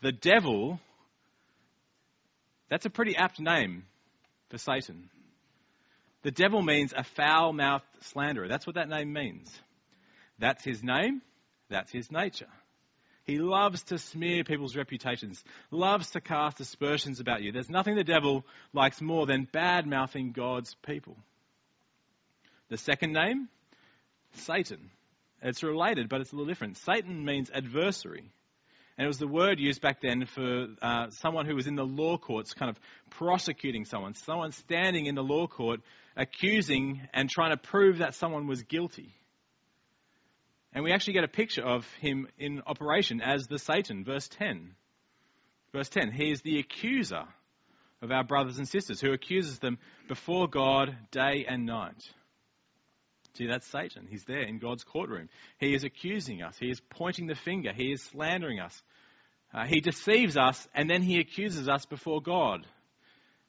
The 0.00 0.12
devil, 0.12 0.80
that's 2.70 2.86
a 2.86 2.90
pretty 2.90 3.14
apt 3.14 3.40
name 3.40 3.84
for 4.48 4.58
Satan. 4.58 5.10
The 6.22 6.30
devil 6.30 6.62
means 6.62 6.92
a 6.96 7.04
foul 7.04 7.52
mouthed 7.52 7.84
slanderer. 8.00 8.48
That's 8.48 8.66
what 8.66 8.76
that 8.76 8.88
name 8.88 9.12
means. 9.12 9.50
That's 10.38 10.64
his 10.64 10.82
name. 10.82 11.20
That's 11.68 11.92
his 11.92 12.10
nature. 12.10 12.48
He 13.26 13.38
loves 13.38 13.82
to 13.84 13.98
smear 13.98 14.44
people's 14.44 14.76
reputations, 14.76 15.42
loves 15.72 16.10
to 16.10 16.20
cast 16.20 16.60
aspersions 16.60 17.18
about 17.18 17.42
you. 17.42 17.50
There's 17.50 17.68
nothing 17.68 17.96
the 17.96 18.04
devil 18.04 18.44
likes 18.72 19.00
more 19.00 19.26
than 19.26 19.48
bad 19.50 19.84
mouthing 19.84 20.30
God's 20.30 20.76
people. 20.86 21.16
The 22.68 22.76
second 22.76 23.12
name, 23.12 23.48
Satan. 24.34 24.90
It's 25.42 25.64
related, 25.64 26.08
but 26.08 26.20
it's 26.20 26.32
a 26.32 26.36
little 26.36 26.48
different. 26.48 26.76
Satan 26.78 27.24
means 27.24 27.50
adversary. 27.52 28.30
And 28.96 29.04
it 29.04 29.08
was 29.08 29.18
the 29.18 29.26
word 29.26 29.58
used 29.58 29.82
back 29.82 30.00
then 30.00 30.24
for 30.26 30.68
uh, 30.80 31.10
someone 31.10 31.46
who 31.46 31.54
was 31.54 31.66
in 31.66 31.74
the 31.74 31.84
law 31.84 32.16
courts, 32.16 32.54
kind 32.54 32.70
of 32.70 32.78
prosecuting 33.10 33.84
someone, 33.84 34.14
someone 34.14 34.52
standing 34.52 35.06
in 35.06 35.16
the 35.16 35.22
law 35.22 35.46
court 35.48 35.80
accusing 36.16 37.02
and 37.12 37.28
trying 37.28 37.50
to 37.50 37.56
prove 37.56 37.98
that 37.98 38.14
someone 38.14 38.46
was 38.46 38.62
guilty. 38.62 39.12
And 40.76 40.84
we 40.84 40.92
actually 40.92 41.14
get 41.14 41.24
a 41.24 41.28
picture 41.28 41.62
of 41.62 41.90
him 42.02 42.28
in 42.38 42.60
operation 42.66 43.22
as 43.22 43.46
the 43.46 43.58
Satan, 43.58 44.04
verse 44.04 44.28
10. 44.28 44.74
Verse 45.72 45.88
10, 45.88 46.12
he 46.12 46.30
is 46.30 46.42
the 46.42 46.58
accuser 46.58 47.24
of 48.02 48.12
our 48.12 48.22
brothers 48.22 48.58
and 48.58 48.68
sisters, 48.68 49.00
who 49.00 49.14
accuses 49.14 49.58
them 49.58 49.78
before 50.06 50.48
God 50.48 50.94
day 51.10 51.46
and 51.48 51.64
night. 51.64 52.04
See, 53.38 53.46
that's 53.46 53.66
Satan. 53.66 54.06
He's 54.06 54.24
there 54.24 54.42
in 54.42 54.58
God's 54.58 54.84
courtroom. 54.84 55.30
He 55.58 55.74
is 55.74 55.82
accusing 55.82 56.42
us. 56.42 56.58
He 56.60 56.68
is 56.68 56.82
pointing 56.90 57.26
the 57.26 57.34
finger. 57.34 57.72
He 57.74 57.92
is 57.92 58.02
slandering 58.02 58.60
us. 58.60 58.82
Uh, 59.54 59.64
he 59.64 59.80
deceives 59.80 60.36
us 60.36 60.68
and 60.74 60.90
then 60.90 61.00
he 61.00 61.20
accuses 61.20 61.70
us 61.70 61.86
before 61.86 62.20
God, 62.20 62.66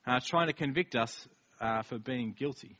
uh, 0.05 0.21
trying 0.25 0.47
to 0.47 0.53
convict 0.53 0.95
us 0.95 1.27
uh, 1.59 1.81
for 1.81 1.99
being 1.99 2.33
guilty. 2.39 2.77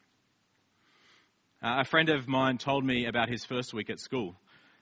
Uh, 1.60 1.78
a 1.80 1.86
friend 1.86 2.10
of 2.10 2.28
mine 2.28 2.60
told 2.60 2.86
me 2.86 3.08
about 3.08 3.30
his 3.30 3.44
first 3.44 3.74
week 3.74 3.90
at 3.90 4.00
school. 4.00 4.36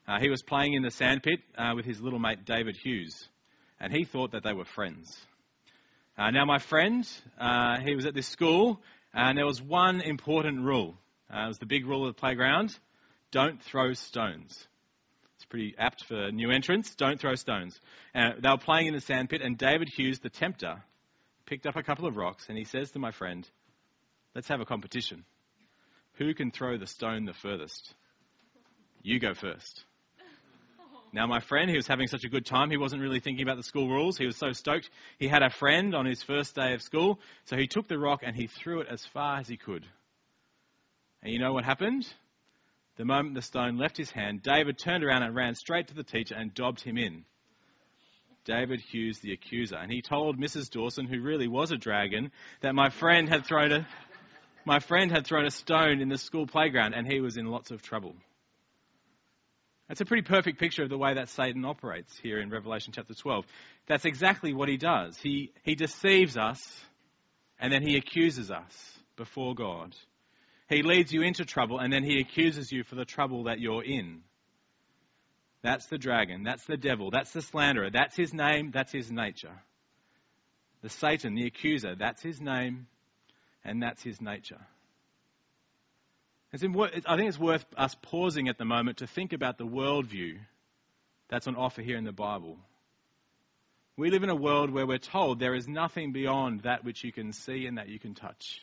Uh, 0.06 0.20
he 0.20 0.30
was 0.30 0.44
playing 0.44 0.74
in 0.74 0.84
the 0.84 0.92
sandpit 0.92 1.40
uh, 1.58 1.72
with 1.74 1.86
his 1.86 2.02
little 2.02 2.20
mate 2.20 2.44
David 2.44 2.76
Hughes, 2.76 3.30
and 3.80 3.94
he 3.94 4.04
thought 4.04 4.34
that 4.34 4.44
they 4.44 4.52
were 4.52 4.66
friends. 4.66 5.18
Uh, 6.18 6.32
now, 6.32 6.44
my 6.44 6.60
friend, 6.60 7.08
uh, 7.40 7.80
he 7.80 7.96
was 7.96 8.06
at 8.06 8.14
this 8.14 8.28
school, 8.28 8.82
and 9.14 9.38
there 9.38 9.46
was 9.46 9.62
one 9.62 10.02
important 10.02 10.66
rule. 10.66 10.96
Uh, 11.34 11.46
it 11.46 11.48
was 11.48 11.60
the 11.60 11.66
big 11.66 11.86
rule 11.86 12.06
of 12.06 12.14
the 12.14 12.20
playground 12.20 12.78
don't 13.32 13.62
throw 13.64 13.94
stones. 13.94 14.68
It's 15.36 15.46
pretty 15.46 15.76
apt 15.78 16.06
for 16.06 16.32
new 16.32 16.52
entrants. 16.52 16.96
Don't 16.96 17.20
throw 17.20 17.36
stones. 17.36 17.78
they 18.14 18.32
were 18.44 18.58
playing 18.58 18.88
in 18.88 18.94
the 18.94 19.02
sandpit, 19.02 19.42
and 19.42 19.58
David 19.58 19.90
Hughes, 19.90 20.20
the 20.20 20.30
tempter, 20.30 20.84
picked 21.46 21.66
up 21.66 21.76
a 21.76 21.84
couple 21.84 22.06
of 22.06 22.16
rocks, 22.16 22.46
and 22.48 22.58
he 22.58 22.64
says 22.64 22.92
to 22.92 23.00
my 23.00 23.12
friend, 23.12 23.50
Let's 24.36 24.48
have 24.50 24.62
a 24.62 24.66
competition. 24.66 25.26
Who 26.18 26.34
can 26.34 26.52
throw 26.52 26.78
the 26.78 26.88
stone 26.88 27.26
the 27.26 27.34
furthest? 27.34 27.94
You 29.02 29.20
go 29.20 29.34
first. 29.34 29.84
Now, 31.14 31.28
my 31.28 31.40
friend, 31.40 31.70
he 31.70 31.78
was 31.78 31.88
having 31.88 32.08
such 32.08 32.26
a 32.26 32.30
good 32.30 32.46
time, 32.46 32.70
he 32.70 32.78
wasn't 32.78 33.02
really 33.02 33.22
thinking 33.22 33.44
about 33.44 33.56
the 33.56 33.64
school 33.64 33.88
rules. 33.88 34.18
He 34.18 34.26
was 34.26 34.36
so 34.36 34.52
stoked. 34.52 34.90
He 35.18 35.30
had 35.30 35.44
a 35.44 35.50
friend 35.50 35.96
on 35.96 36.06
his 36.06 36.22
first 36.22 36.56
day 36.56 36.74
of 36.74 36.82
school, 36.82 37.20
so 37.46 37.56
he 37.56 37.68
took 37.68 37.88
the 37.88 37.98
rock 37.98 38.22
and 38.24 38.36
he 38.36 38.48
threw 38.48 38.82
it 38.82 38.88
as 38.90 39.06
far 39.06 39.40
as 39.40 39.48
he 39.48 39.56
could. 39.56 39.86
And 41.24 41.32
you 41.32 41.40
know 41.40 41.54
what 41.54 41.64
happened? 41.64 42.06
The 42.98 43.06
moment 43.06 43.36
the 43.36 43.42
stone 43.42 43.78
left 43.78 43.96
his 43.96 44.12
hand, 44.12 44.44
David 44.44 44.78
turned 44.78 45.04
around 45.04 45.24
and 45.24 45.36
ran 45.36 45.56
straight 45.56 45.88
to 45.88 45.94
the 45.94 46.04
teacher 46.04 46.36
and 46.36 46.54
dobbed 46.54 46.82
him 46.82 46.98
in. 46.98 47.24
David 48.44 48.80
Hughes, 48.80 49.20
the 49.20 49.34
accuser. 49.34 49.76
And 49.76 49.92
he 49.92 50.02
told 50.02 50.40
Mrs. 50.40 50.70
Dawson, 50.70 51.06
who 51.06 51.22
really 51.22 51.48
was 51.48 51.72
a 51.72 51.78
dragon, 51.78 52.32
that 52.62 52.76
my 52.76 52.90
friend 52.90 53.28
had 53.28 53.46
thrown 53.46 53.72
a, 53.72 53.88
my 54.66 54.80
friend 54.80 55.12
had 55.12 55.26
thrown 55.26 55.46
a 55.46 55.52
stone 55.52 56.02
in 56.02 56.10
the 56.10 56.18
school 56.18 56.48
playground 56.48 56.94
and 56.94 57.08
he 57.08 57.22
was 57.22 57.38
in 57.38 57.46
lots 57.46 57.72
of 57.72 57.82
trouble. 57.84 58.16
That's 59.88 60.02
a 60.02 60.06
pretty 60.06 60.24
perfect 60.24 60.60
picture 60.60 60.82
of 60.82 60.90
the 60.90 60.98
way 60.98 61.14
that 61.14 61.30
Satan 61.30 61.64
operates 61.64 62.18
here 62.18 62.40
in 62.40 62.50
Revelation 62.50 62.92
chapter 62.96 63.14
12. 63.14 63.46
That's 63.88 64.06
exactly 64.06 64.52
what 64.54 64.68
he 64.68 64.78
does. 64.78 65.18
He, 65.18 65.54
he 65.62 65.76
deceives 65.76 66.36
us 66.36 66.60
and 67.60 67.72
then 67.72 67.84
he 67.84 67.96
accuses 67.96 68.50
us 68.50 69.00
before 69.16 69.54
God. 69.54 69.96
He 70.68 70.82
leads 70.82 71.14
you 71.14 71.22
into 71.22 71.46
trouble 71.46 71.78
and 71.78 71.94
then 71.94 72.04
he 72.04 72.20
accuses 72.20 72.72
you 72.72 72.84
for 72.84 72.96
the 72.96 73.06
trouble 73.06 73.44
that 73.44 73.60
you're 73.60 73.84
in. 73.84 74.22
That's 75.62 75.86
the 75.86 76.00
dragon. 76.00 76.44
That's 76.44 76.66
the 76.66 76.78
devil. 76.78 77.12
That's 77.12 77.32
the 77.32 77.44
slanderer. 77.44 77.92
That's 77.92 78.16
his 78.16 78.34
name. 78.34 78.72
That's 78.74 78.92
his 78.92 79.12
nature. 79.12 79.62
The 80.82 80.90
Satan, 80.90 81.36
the 81.36 81.46
accuser, 81.46 81.96
that's 81.96 82.22
his 82.22 82.42
name 82.42 82.88
and 83.66 83.82
that's 83.82 84.02
his 84.02 84.22
nature. 84.22 84.62
I 86.54 86.58
think 86.58 86.78
it's 87.28 87.40
worth 87.40 87.66
us 87.76 87.98
pausing 88.02 88.48
at 88.48 88.58
the 88.58 88.64
moment 88.64 89.00
to 89.00 89.08
think 89.08 89.34
about 89.34 89.58
the 89.58 89.66
worldview 89.66 90.38
that's 91.28 91.48
on 91.48 91.58
offer 91.58 91.82
here 91.82 91.98
in 91.98 92.06
the 92.06 92.14
Bible. 92.14 92.58
We 93.98 94.10
live 94.10 94.24
in 94.24 94.30
a 94.30 94.36
world 94.36 94.70
where 94.70 94.86
we're 94.86 94.98
told 94.98 95.40
there 95.40 95.56
is 95.56 95.68
nothing 95.68 96.14
beyond 96.14 96.62
that 96.62 96.86
which 96.86 97.04
you 97.04 97.12
can 97.12 97.34
see 97.34 97.66
and 97.66 97.78
that 97.78 97.90
you 97.90 98.00
can 98.00 98.14
touch. 98.14 98.62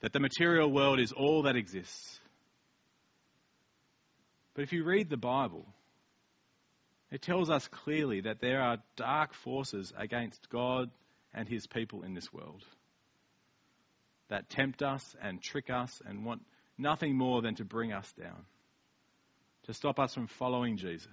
That 0.00 0.12
the 0.12 0.20
material 0.20 0.70
world 0.70 0.98
is 0.98 1.12
all 1.12 1.42
that 1.42 1.54
exists. 1.54 2.18
But 4.54 4.62
if 4.62 4.72
you 4.72 4.84
read 4.84 5.10
the 5.10 5.16
Bible, 5.16 5.66
it 7.12 7.22
tells 7.22 7.50
us 7.50 7.68
clearly 7.68 8.22
that 8.22 8.40
there 8.40 8.60
are 8.60 8.78
dark 8.96 9.34
forces 9.34 9.92
against 9.96 10.48
God 10.48 10.90
and 11.32 11.48
his 11.48 11.66
people 11.66 12.02
in 12.02 12.14
this 12.14 12.32
world 12.32 12.64
that 14.28 14.48
tempt 14.48 14.82
us 14.82 15.14
and 15.22 15.42
trick 15.42 15.70
us 15.70 16.02
and 16.06 16.24
want 16.24 16.42
nothing 16.78 17.16
more 17.16 17.42
than 17.42 17.54
to 17.56 17.64
bring 17.64 17.92
us 17.92 18.12
down, 18.18 18.44
to 19.64 19.74
stop 19.74 19.98
us 19.98 20.14
from 20.14 20.26
following 20.26 20.76
Jesus. 20.76 21.08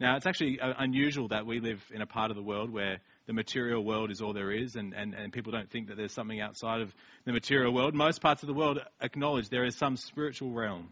Now, 0.00 0.16
it's 0.16 0.26
actually 0.26 0.60
uh, 0.60 0.74
unusual 0.78 1.28
that 1.28 1.46
we 1.46 1.60
live 1.60 1.82
in 1.92 2.02
a 2.02 2.06
part 2.06 2.30
of 2.30 2.36
the 2.36 2.42
world 2.42 2.70
where 2.70 2.98
the 3.26 3.32
material 3.32 3.82
world 3.82 4.10
is 4.10 4.20
all 4.20 4.32
there 4.32 4.50
is, 4.50 4.74
and, 4.74 4.92
and, 4.92 5.14
and 5.14 5.32
people 5.32 5.52
don't 5.52 5.70
think 5.70 5.88
that 5.88 5.96
there's 5.96 6.12
something 6.12 6.40
outside 6.40 6.80
of 6.80 6.92
the 7.24 7.32
material 7.32 7.72
world. 7.72 7.94
Most 7.94 8.20
parts 8.20 8.42
of 8.42 8.48
the 8.48 8.54
world 8.54 8.80
acknowledge 9.00 9.48
there 9.48 9.64
is 9.64 9.76
some 9.76 9.96
spiritual 9.96 10.50
realm. 10.50 10.88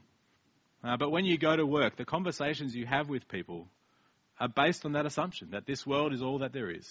Uh, 0.84 0.96
but 0.96 1.10
when 1.10 1.24
you 1.24 1.36
go 1.36 1.54
to 1.54 1.66
work, 1.66 1.96
the 1.96 2.04
conversations 2.04 2.74
you 2.74 2.86
have 2.86 3.08
with 3.08 3.28
people 3.28 3.68
are 4.40 4.48
based 4.48 4.84
on 4.84 4.92
that 4.92 5.04
assumption 5.04 5.50
that 5.50 5.66
this 5.66 5.86
world 5.86 6.12
is 6.12 6.22
all 6.22 6.38
that 6.38 6.52
there 6.52 6.70
is. 6.70 6.88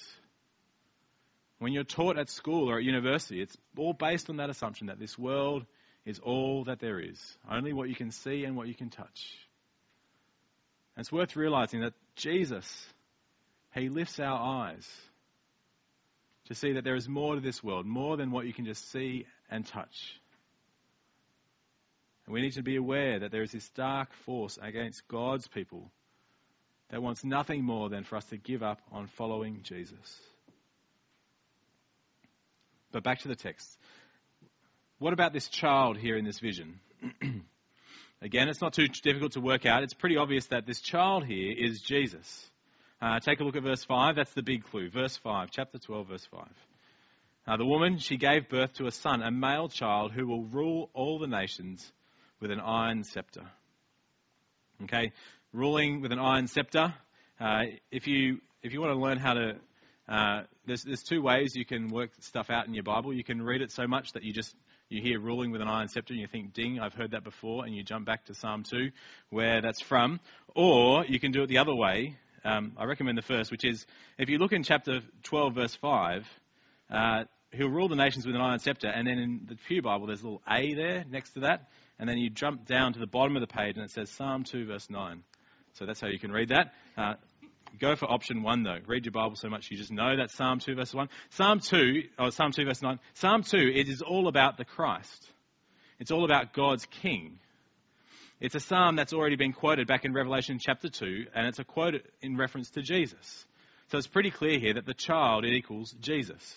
When 1.62 1.74
you're 1.74 1.84
taught 1.84 2.18
at 2.18 2.27
school 2.27 2.72
or 2.72 2.80
at 2.80 2.84
university, 2.84 3.39
it's 3.39 3.56
all 3.77 3.94
based 3.94 4.32
on 4.32 4.38
that 4.38 4.50
assumption 4.50 4.88
that 4.88 4.98
this 4.98 5.15
world 5.15 5.63
is 6.08 6.18
all 6.18 6.63
that 6.63 6.80
there 6.80 7.00
is, 7.00 7.20
only 7.48 7.72
what 7.72 7.88
you 7.88 7.94
can 7.94 8.10
see 8.10 8.46
and 8.46 8.56
what 8.56 8.68
you 8.68 8.74
can 8.74 8.89
touch. 8.89 9.27
And 10.96 11.03
it's 11.03 11.12
worth 11.12 11.36
realizing 11.36 11.82
that 11.82 11.94
Jesus, 12.15 12.65
He 13.75 13.89
lifts 13.89 14.20
our 14.20 14.39
eyes 14.39 14.89
to 16.46 16.56
see 16.56 16.74
that 16.74 16.84
there 16.84 16.96
is 16.96 17.08
more 17.08 17.36
to 17.36 17.41
this 17.41 17.63
world, 17.63 17.86
more 17.86 18.18
than 18.18 18.32
what 18.32 18.48
you 18.48 18.53
can 18.53 18.65
just 18.65 18.91
see 18.91 19.27
and 19.51 19.63
touch. 19.63 20.20
And 22.25 22.34
we 22.34 22.41
need 22.41 22.53
to 22.53 22.63
be 22.63 22.77
aware 22.77 23.20
that 23.20 23.32
there 23.32 23.44
is 23.44 23.51
this 23.51 23.70
dark 23.75 24.12
force 24.25 24.58
against 24.60 25.08
God's 25.08 25.48
people 25.48 25.91
that 26.89 27.03
wants 27.03 27.24
nothing 27.24 27.63
more 27.63 27.88
than 27.88 28.03
for 28.03 28.15
us 28.15 28.25
to 28.30 28.38
give 28.38 28.63
up 28.63 28.82
on 28.91 29.06
following 29.06 29.60
Jesus. 29.62 30.20
But 32.91 33.03
back 33.03 33.19
to 33.19 33.27
the 33.27 33.36
text. 33.36 33.77
What 35.00 35.13
about 35.13 35.33
this 35.33 35.48
child 35.48 35.98
here 35.98 36.17
in 36.17 36.25
this 36.25 36.39
vision? 36.39 36.79
Again, 38.21 38.50
it's 38.50 38.62
not 38.62 38.74
too 38.74 38.88
difficult 38.88 39.31
to 39.33 39.41
work 39.41 39.65
out. 39.65 39.81
It's 39.81 39.95
pretty 39.95 40.17
obvious 40.17 40.45
that 40.48 40.67
this 40.67 40.79
child 40.79 41.25
here 41.25 41.53
is 41.57 41.81
Jesus. 41.81 42.50
Uh, 43.01 43.19
take 43.19 43.39
a 43.39 43.43
look 43.43 43.55
at 43.55 43.63
verse 43.63 43.83
5. 43.83 44.15
That's 44.15 44.33
the 44.33 44.43
big 44.43 44.63
clue. 44.65 44.89
Verse 44.91 45.17
5, 45.17 45.50
chapter 45.50 45.79
12, 45.79 46.07
verse 46.07 46.27
5. 46.31 46.48
Uh, 47.48 47.57
the 47.57 47.65
woman, 47.65 47.98
she 47.98 48.17
gave 48.17 48.48
birth 48.48 48.74
to 48.74 48.86
a 48.86 48.91
son, 48.91 49.24
a 49.24 49.31
male 49.31 49.69
child 49.69 50.12
who 50.12 50.27
will 50.27 50.43
rule 50.43 50.91
all 50.93 51.17
the 51.17 51.25
nations 51.25 51.91
with 52.39 52.51
an 52.51 52.60
iron 52.60 53.03
scepter. 53.03 53.45
Okay, 54.83 55.12
ruling 55.53 56.01
with 56.01 56.12
an 56.12 56.19
iron 56.19 56.48
scepter. 56.48 56.93
Uh, 57.39 57.62
if 57.91 58.07
you 58.07 58.39
if 58.62 58.74
you 58.74 58.81
want 58.81 58.93
to 58.93 59.00
learn 59.00 59.17
how 59.17 59.33
to 59.33 59.55
uh, 60.08 60.43
there's, 60.65 60.84
there's 60.84 61.03
two 61.03 61.22
ways 61.22 61.55
you 61.55 61.65
can 61.65 61.89
work 61.89 62.12
stuff 62.20 62.50
out 62.50 62.67
in 62.67 62.74
your 62.74 62.84
Bible. 62.84 63.13
You 63.13 63.24
can 63.24 63.41
read 63.41 63.62
it 63.62 63.72
so 63.72 63.88
much 63.88 64.13
that 64.13 64.24
you 64.24 64.34
just 64.34 64.55
you 64.89 65.01
hear 65.01 65.20
ruling 65.20 65.51
with 65.51 65.62
an 65.62 65.70
iron 65.70 65.88
scepter 65.88 66.13
and 66.13 66.20
you 66.20 66.27
think, 66.27 66.53
ding, 66.53 66.79
I've 66.79 66.93
heard 66.93 67.12
that 67.12 67.24
before, 67.24 67.63
and 67.65 67.74
you 67.74 67.81
jump 67.81 68.05
back 68.05 68.25
to 68.25 68.34
Psalm 68.34 68.63
2, 68.63 68.91
where 69.29 69.62
that's 69.62 69.81
from. 69.81 70.20
Or 70.53 71.05
you 71.05 71.20
can 71.20 71.31
do 71.31 71.43
it 71.43 71.48
the 71.48 71.60
other 71.60 71.74
way. 71.74 72.17
Um, 72.43 72.74
I 72.77 72.84
recommend 72.84 73.17
the 73.17 73.22
first, 73.22 73.51
which 73.51 73.63
is 73.63 73.86
if 74.17 74.27
you 74.27 74.38
look 74.38 74.51
in 74.51 74.63
chapter 74.63 75.00
12, 75.24 75.55
verse 75.55 75.75
5, 75.75 76.27
uh, 76.89 77.24
he'll 77.51 77.70
rule 77.70 77.88
the 77.88 77.96
nations 77.96 78.25
with 78.25 78.36
an 78.36 78.41
iron 78.41 78.60
scepter, 78.60 78.88
and 78.88 79.08
then 79.08 79.17
in 79.17 79.41
the 79.48 79.55
Pew 79.67 79.81
Bible, 79.81 80.08
there's 80.08 80.22
a 80.22 80.25
little 80.25 80.41
A 80.50 80.74
there 80.74 81.05
next 81.10 81.31
to 81.34 81.41
that, 81.41 81.70
and 81.98 82.10
then 82.10 82.17
you 82.17 82.29
jump 82.29 82.65
down 82.65 82.93
to 82.93 83.00
the 83.00 83.08
bottom 83.08 83.38
of 83.38 83.41
the 83.41 83.48
page 83.48 83.77
and 83.77 83.86
it 83.86 83.91
says 83.91 84.10
Psalm 84.10 84.43
2, 84.43 84.65
verse 84.65 84.89
9. 84.89 85.24
So 85.74 85.86
that's 85.86 86.01
how 86.01 86.08
you 86.08 86.20
can 86.20 86.31
read 86.31 86.50
that. 86.50 86.74
Uh, 86.98 87.13
Go 87.80 87.96
for 87.96 88.12
option 88.12 88.44
one 88.44 88.63
though. 88.63 88.80
Read 88.86 89.06
your 89.06 89.12
Bible 89.12 89.36
so 89.36 89.50
much 89.50 89.72
you 89.72 89.78
just 89.78 89.92
know 89.92 90.18
that 90.18 90.32
Psalm 90.32 90.60
2 90.60 90.75
verse 90.75 90.94
1. 90.94 91.10
Psalm 91.30 91.60
2, 91.60 92.04
or 92.20 92.32
Psalm 92.32 92.51
2 92.51 92.66
verse 92.66 92.82
9. 92.82 93.00
Psalm 93.13 93.44
2, 93.44 93.58
it 93.58 93.90
is 93.90 94.01
all 94.01 94.28
about 94.28 94.58
the 94.58 94.66
Christ. 94.66 95.28
It's 96.00 96.12
all 96.12 96.25
about 96.25 96.54
God's 96.54 96.86
King. 97.01 97.40
It's 98.40 98.56
a 98.56 98.60
psalm 98.60 98.96
that's 98.96 99.13
already 99.13 99.36
been 99.36 99.54
quoted 99.54 99.88
back 99.88 100.04
in 100.04 100.13
Revelation 100.13 100.58
chapter 100.60 100.90
2, 100.90 101.28
and 101.36 101.46
it's 101.46 101.60
a 101.60 101.63
quote 101.63 101.94
in 102.22 102.38
reference 102.38 102.72
to 102.72 102.82
Jesus. 102.82 103.46
So 103.92 103.98
it's 103.98 104.08
pretty 104.08 104.32
clear 104.32 104.58
here 104.58 104.74
that 104.74 104.86
the 104.86 104.96
child 104.96 105.46
equals 105.46 105.94
Jesus. 106.01 106.56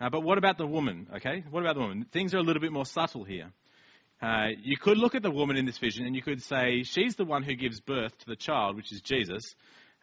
Uh, 0.00 0.10
but 0.10 0.22
what 0.22 0.38
about 0.38 0.58
the 0.58 0.66
woman? 0.66 1.06
Okay, 1.16 1.44
what 1.50 1.60
about 1.60 1.76
the 1.76 1.82
woman? 1.82 2.06
Things 2.10 2.34
are 2.34 2.38
a 2.38 2.42
little 2.42 2.60
bit 2.60 2.72
more 2.72 2.84
subtle 2.84 3.22
here. 3.22 3.52
Uh, 4.20 4.48
you 4.62 4.76
could 4.76 4.98
look 4.98 5.14
at 5.14 5.22
the 5.22 5.30
woman 5.30 5.56
in 5.56 5.66
this 5.66 5.78
vision 5.78 6.06
and 6.06 6.14
you 6.14 6.22
could 6.22 6.42
say 6.42 6.84
she's 6.84 7.16
the 7.16 7.24
one 7.24 7.42
who 7.42 7.54
gives 7.54 7.80
birth 7.80 8.16
to 8.18 8.26
the 8.26 8.36
child, 8.36 8.76
which 8.76 8.92
is 8.92 9.00
Jesus, 9.00 9.54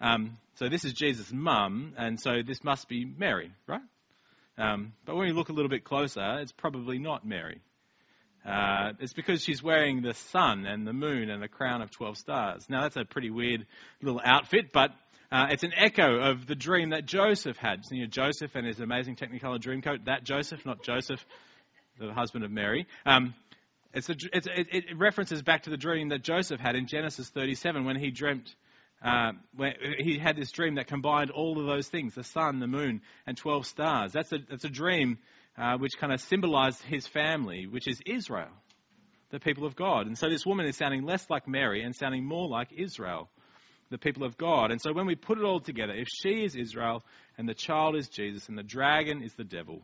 um, 0.01 0.37
so 0.55 0.69
this 0.69 0.85
is 0.85 0.93
Jesus' 0.93 1.31
mum, 1.31 1.93
and 1.97 2.19
so 2.19 2.41
this 2.45 2.63
must 2.63 2.87
be 2.87 3.05
Mary, 3.05 3.51
right? 3.67 3.81
Um, 4.57 4.93
but 5.05 5.15
when 5.15 5.27
you 5.27 5.33
look 5.33 5.49
a 5.49 5.53
little 5.53 5.69
bit 5.69 5.83
closer, 5.85 6.39
it's 6.39 6.51
probably 6.51 6.99
not 6.99 7.25
Mary. 7.25 7.61
Uh, 8.45 8.93
it's 8.99 9.13
because 9.13 9.41
she's 9.41 9.61
wearing 9.61 10.01
the 10.01 10.13
sun 10.13 10.65
and 10.65 10.87
the 10.87 10.93
moon 10.93 11.29
and 11.29 11.41
the 11.41 11.47
crown 11.47 11.81
of 11.81 11.91
12 11.91 12.17
stars. 12.17 12.65
Now, 12.69 12.81
that's 12.81 12.97
a 12.97 13.05
pretty 13.05 13.29
weird 13.29 13.65
little 14.01 14.21
outfit, 14.23 14.71
but 14.73 14.91
uh, 15.31 15.47
it's 15.51 15.63
an 15.63 15.73
echo 15.75 16.19
of 16.31 16.47
the 16.47 16.55
dream 16.55 16.89
that 16.89 17.05
Joseph 17.05 17.57
had. 17.57 17.85
So, 17.85 17.95
you 17.95 18.01
know, 18.01 18.07
Joseph 18.07 18.55
and 18.55 18.65
his 18.65 18.79
amazing 18.79 19.15
Technicolor 19.15 19.59
dream 19.59 19.81
coat, 19.81 20.05
that 20.05 20.23
Joseph, 20.23 20.65
not 20.65 20.83
Joseph, 20.83 21.23
the 21.99 22.13
husband 22.13 22.43
of 22.43 22.51
Mary. 22.51 22.87
Um, 23.05 23.35
it's 23.93 24.09
a, 24.09 24.15
it's, 24.33 24.47
it, 24.47 24.67
it 24.71 24.97
references 24.97 25.41
back 25.41 25.63
to 25.63 25.69
the 25.69 25.77
dream 25.77 26.09
that 26.09 26.23
Joseph 26.23 26.59
had 26.59 26.75
in 26.75 26.87
Genesis 26.87 27.29
37 27.29 27.85
when 27.85 27.97
he 27.97 28.11
dreamt 28.11 28.53
uh, 29.01 29.31
he 29.99 30.17
had 30.17 30.35
this 30.35 30.51
dream 30.51 30.75
that 30.75 30.87
combined 30.87 31.31
all 31.31 31.59
of 31.59 31.65
those 31.65 31.87
things 31.87 32.15
the 32.15 32.23
sun, 32.23 32.59
the 32.59 32.67
moon, 32.67 33.01
and 33.25 33.37
12 33.37 33.65
stars. 33.65 34.11
That's 34.11 34.31
a, 34.33 34.39
that's 34.49 34.65
a 34.65 34.69
dream 34.69 35.19
uh, 35.57 35.77
which 35.77 35.97
kind 35.99 36.13
of 36.13 36.21
symbolized 36.21 36.81
his 36.83 37.07
family, 37.07 37.67
which 37.67 37.87
is 37.87 37.99
Israel, 38.05 38.51
the 39.29 39.39
people 39.39 39.65
of 39.65 39.75
God. 39.75 40.07
And 40.07 40.17
so 40.17 40.29
this 40.29 40.45
woman 40.45 40.65
is 40.65 40.77
sounding 40.77 41.03
less 41.03 41.29
like 41.29 41.47
Mary 41.47 41.83
and 41.83 41.95
sounding 41.95 42.25
more 42.25 42.47
like 42.47 42.69
Israel, 42.75 43.29
the 43.89 43.97
people 43.97 44.23
of 44.23 44.37
God. 44.37 44.71
And 44.71 44.81
so 44.81 44.93
when 44.93 45.05
we 45.05 45.15
put 45.15 45.37
it 45.37 45.43
all 45.43 45.59
together, 45.59 45.93
if 45.93 46.07
she 46.21 46.43
is 46.43 46.55
Israel 46.55 47.03
and 47.37 47.47
the 47.47 47.53
child 47.53 47.95
is 47.95 48.09
Jesus 48.09 48.49
and 48.49 48.57
the 48.57 48.63
dragon 48.63 49.23
is 49.23 49.33
the 49.33 49.43
devil, 49.43 49.81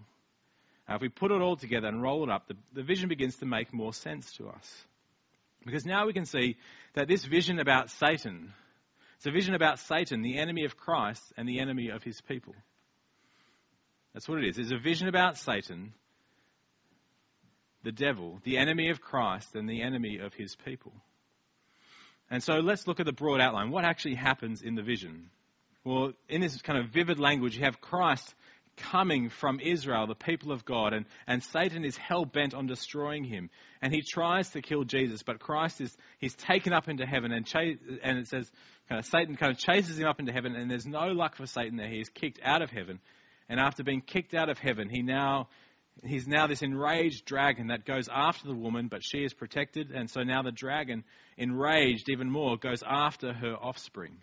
uh, 0.89 0.95
if 0.95 1.01
we 1.01 1.09
put 1.09 1.31
it 1.31 1.41
all 1.41 1.55
together 1.55 1.87
and 1.87 2.01
roll 2.01 2.23
it 2.23 2.29
up, 2.29 2.47
the, 2.47 2.55
the 2.73 2.83
vision 2.83 3.09
begins 3.09 3.37
to 3.37 3.45
make 3.45 3.73
more 3.73 3.93
sense 3.93 4.31
to 4.33 4.47
us. 4.47 4.83
Because 5.65 5.85
now 5.85 6.05
we 6.05 6.13
can 6.13 6.25
see 6.25 6.57
that 6.93 7.07
this 7.07 7.25
vision 7.25 7.59
about 7.59 7.89
Satan, 7.89 8.53
it's 9.25 9.31
a 9.31 9.33
vision 9.33 9.55
about 9.55 9.79
Satan, 9.79 10.21
the 10.21 10.37
enemy 10.37 10.65
of 10.65 10.77
Christ 10.77 11.33
and 11.35 11.49
the 11.49 11.59
enemy 11.59 11.89
of 11.89 12.03
his 12.03 12.21
people. 12.21 12.53
That's 14.13 14.29
what 14.29 14.37
it 14.37 14.47
is. 14.47 14.59
It's 14.59 14.71
a 14.71 14.77
vision 14.77 15.07
about 15.07 15.39
Satan, 15.39 15.93
the 17.81 17.91
devil, 17.91 18.39
the 18.43 18.59
enemy 18.59 18.91
of 18.91 19.01
Christ 19.01 19.55
and 19.55 19.67
the 19.67 19.81
enemy 19.81 20.19
of 20.19 20.35
his 20.35 20.55
people. 20.55 20.93
And 22.29 22.43
so 22.43 22.59
let's 22.59 22.85
look 22.85 22.99
at 22.99 23.07
the 23.07 23.13
broad 23.13 23.41
outline. 23.41 23.71
What 23.71 23.83
actually 23.83 24.13
happens 24.13 24.61
in 24.61 24.75
the 24.75 24.83
vision? 24.83 25.31
Well, 25.83 26.13
in 26.29 26.41
this 26.41 26.61
kind 26.61 26.77
of 26.77 26.91
vivid 26.91 27.17
language, 27.17 27.57
you 27.57 27.63
have 27.63 27.81
Christ 27.81 28.31
coming 28.77 29.29
from 29.29 29.59
Israel, 29.59 30.07
the 30.07 30.15
people 30.15 30.51
of 30.51 30.65
God, 30.65 30.93
and, 30.93 31.05
and 31.27 31.43
Satan 31.43 31.85
is 31.85 31.97
hell 31.97 32.25
bent 32.25 32.53
on 32.53 32.67
destroying 32.67 33.23
him. 33.23 33.49
And 33.81 33.93
he 33.93 34.01
tries 34.01 34.49
to 34.51 34.61
kill 34.61 34.83
Jesus, 34.83 35.23
but 35.23 35.39
Christ 35.39 35.81
is 35.81 35.95
he's 36.19 36.35
taken 36.35 36.73
up 36.73 36.87
into 36.87 37.05
heaven, 37.05 37.31
and, 37.31 37.47
and 38.03 38.17
it 38.19 38.27
says 38.27 38.51
kind 38.89 38.99
of 38.99 39.05
Satan 39.05 39.35
kind 39.35 39.51
of 39.51 39.57
chases 39.57 39.99
him 39.99 40.07
up 40.07 40.19
into 40.19 40.31
heaven, 40.31 40.55
and 40.55 40.69
there's 40.69 40.85
no 40.85 41.07
luck 41.07 41.35
for 41.35 41.45
Satan 41.45 41.77
there. 41.77 41.89
He 41.89 41.99
is 41.99 42.09
kicked 42.09 42.39
out 42.43 42.61
of 42.61 42.69
heaven, 42.69 42.99
and 43.49 43.59
after 43.59 43.83
being 43.83 44.01
kicked 44.01 44.33
out 44.33 44.49
of 44.49 44.57
heaven, 44.57 44.89
he 44.89 45.01
now 45.01 45.47
he's 46.03 46.27
now 46.27 46.47
this 46.47 46.61
enraged 46.61 47.25
dragon 47.25 47.67
that 47.67 47.85
goes 47.85 48.09
after 48.11 48.47
the 48.47 48.55
woman, 48.55 48.87
but 48.87 49.03
she 49.03 49.19
is 49.19 49.33
protected, 49.33 49.91
and 49.91 50.09
so 50.09 50.23
now 50.23 50.41
the 50.41 50.51
dragon, 50.51 51.03
enraged 51.37 52.09
even 52.09 52.29
more, 52.29 52.57
goes 52.57 52.83
after 52.85 53.33
her 53.33 53.55
offspring. 53.55 54.17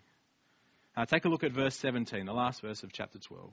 Now, 0.95 1.05
take 1.05 1.25
a 1.25 1.29
look 1.29 1.43
at 1.43 1.51
verse 1.51 1.75
17, 1.75 2.25
the 2.25 2.33
last 2.33 2.61
verse 2.61 2.83
of 2.83 2.93
chapter 2.93 3.17
12. 3.17 3.49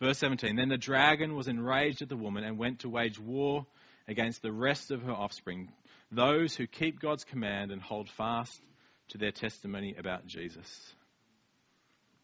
Verse 0.00 0.18
17 0.18 0.56
Then 0.56 0.68
the 0.68 0.76
dragon 0.76 1.34
was 1.34 1.48
enraged 1.48 2.02
at 2.02 2.08
the 2.08 2.16
woman 2.16 2.44
and 2.44 2.58
went 2.58 2.80
to 2.80 2.88
wage 2.88 3.18
war 3.18 3.66
against 4.08 4.42
the 4.42 4.52
rest 4.52 4.90
of 4.90 5.02
her 5.02 5.12
offspring, 5.12 5.72
those 6.12 6.54
who 6.54 6.66
keep 6.66 7.00
God's 7.00 7.24
command 7.24 7.70
and 7.70 7.80
hold 7.80 8.08
fast 8.10 8.60
to 9.08 9.18
their 9.18 9.32
testimony 9.32 9.94
about 9.98 10.26
Jesus. 10.26 10.94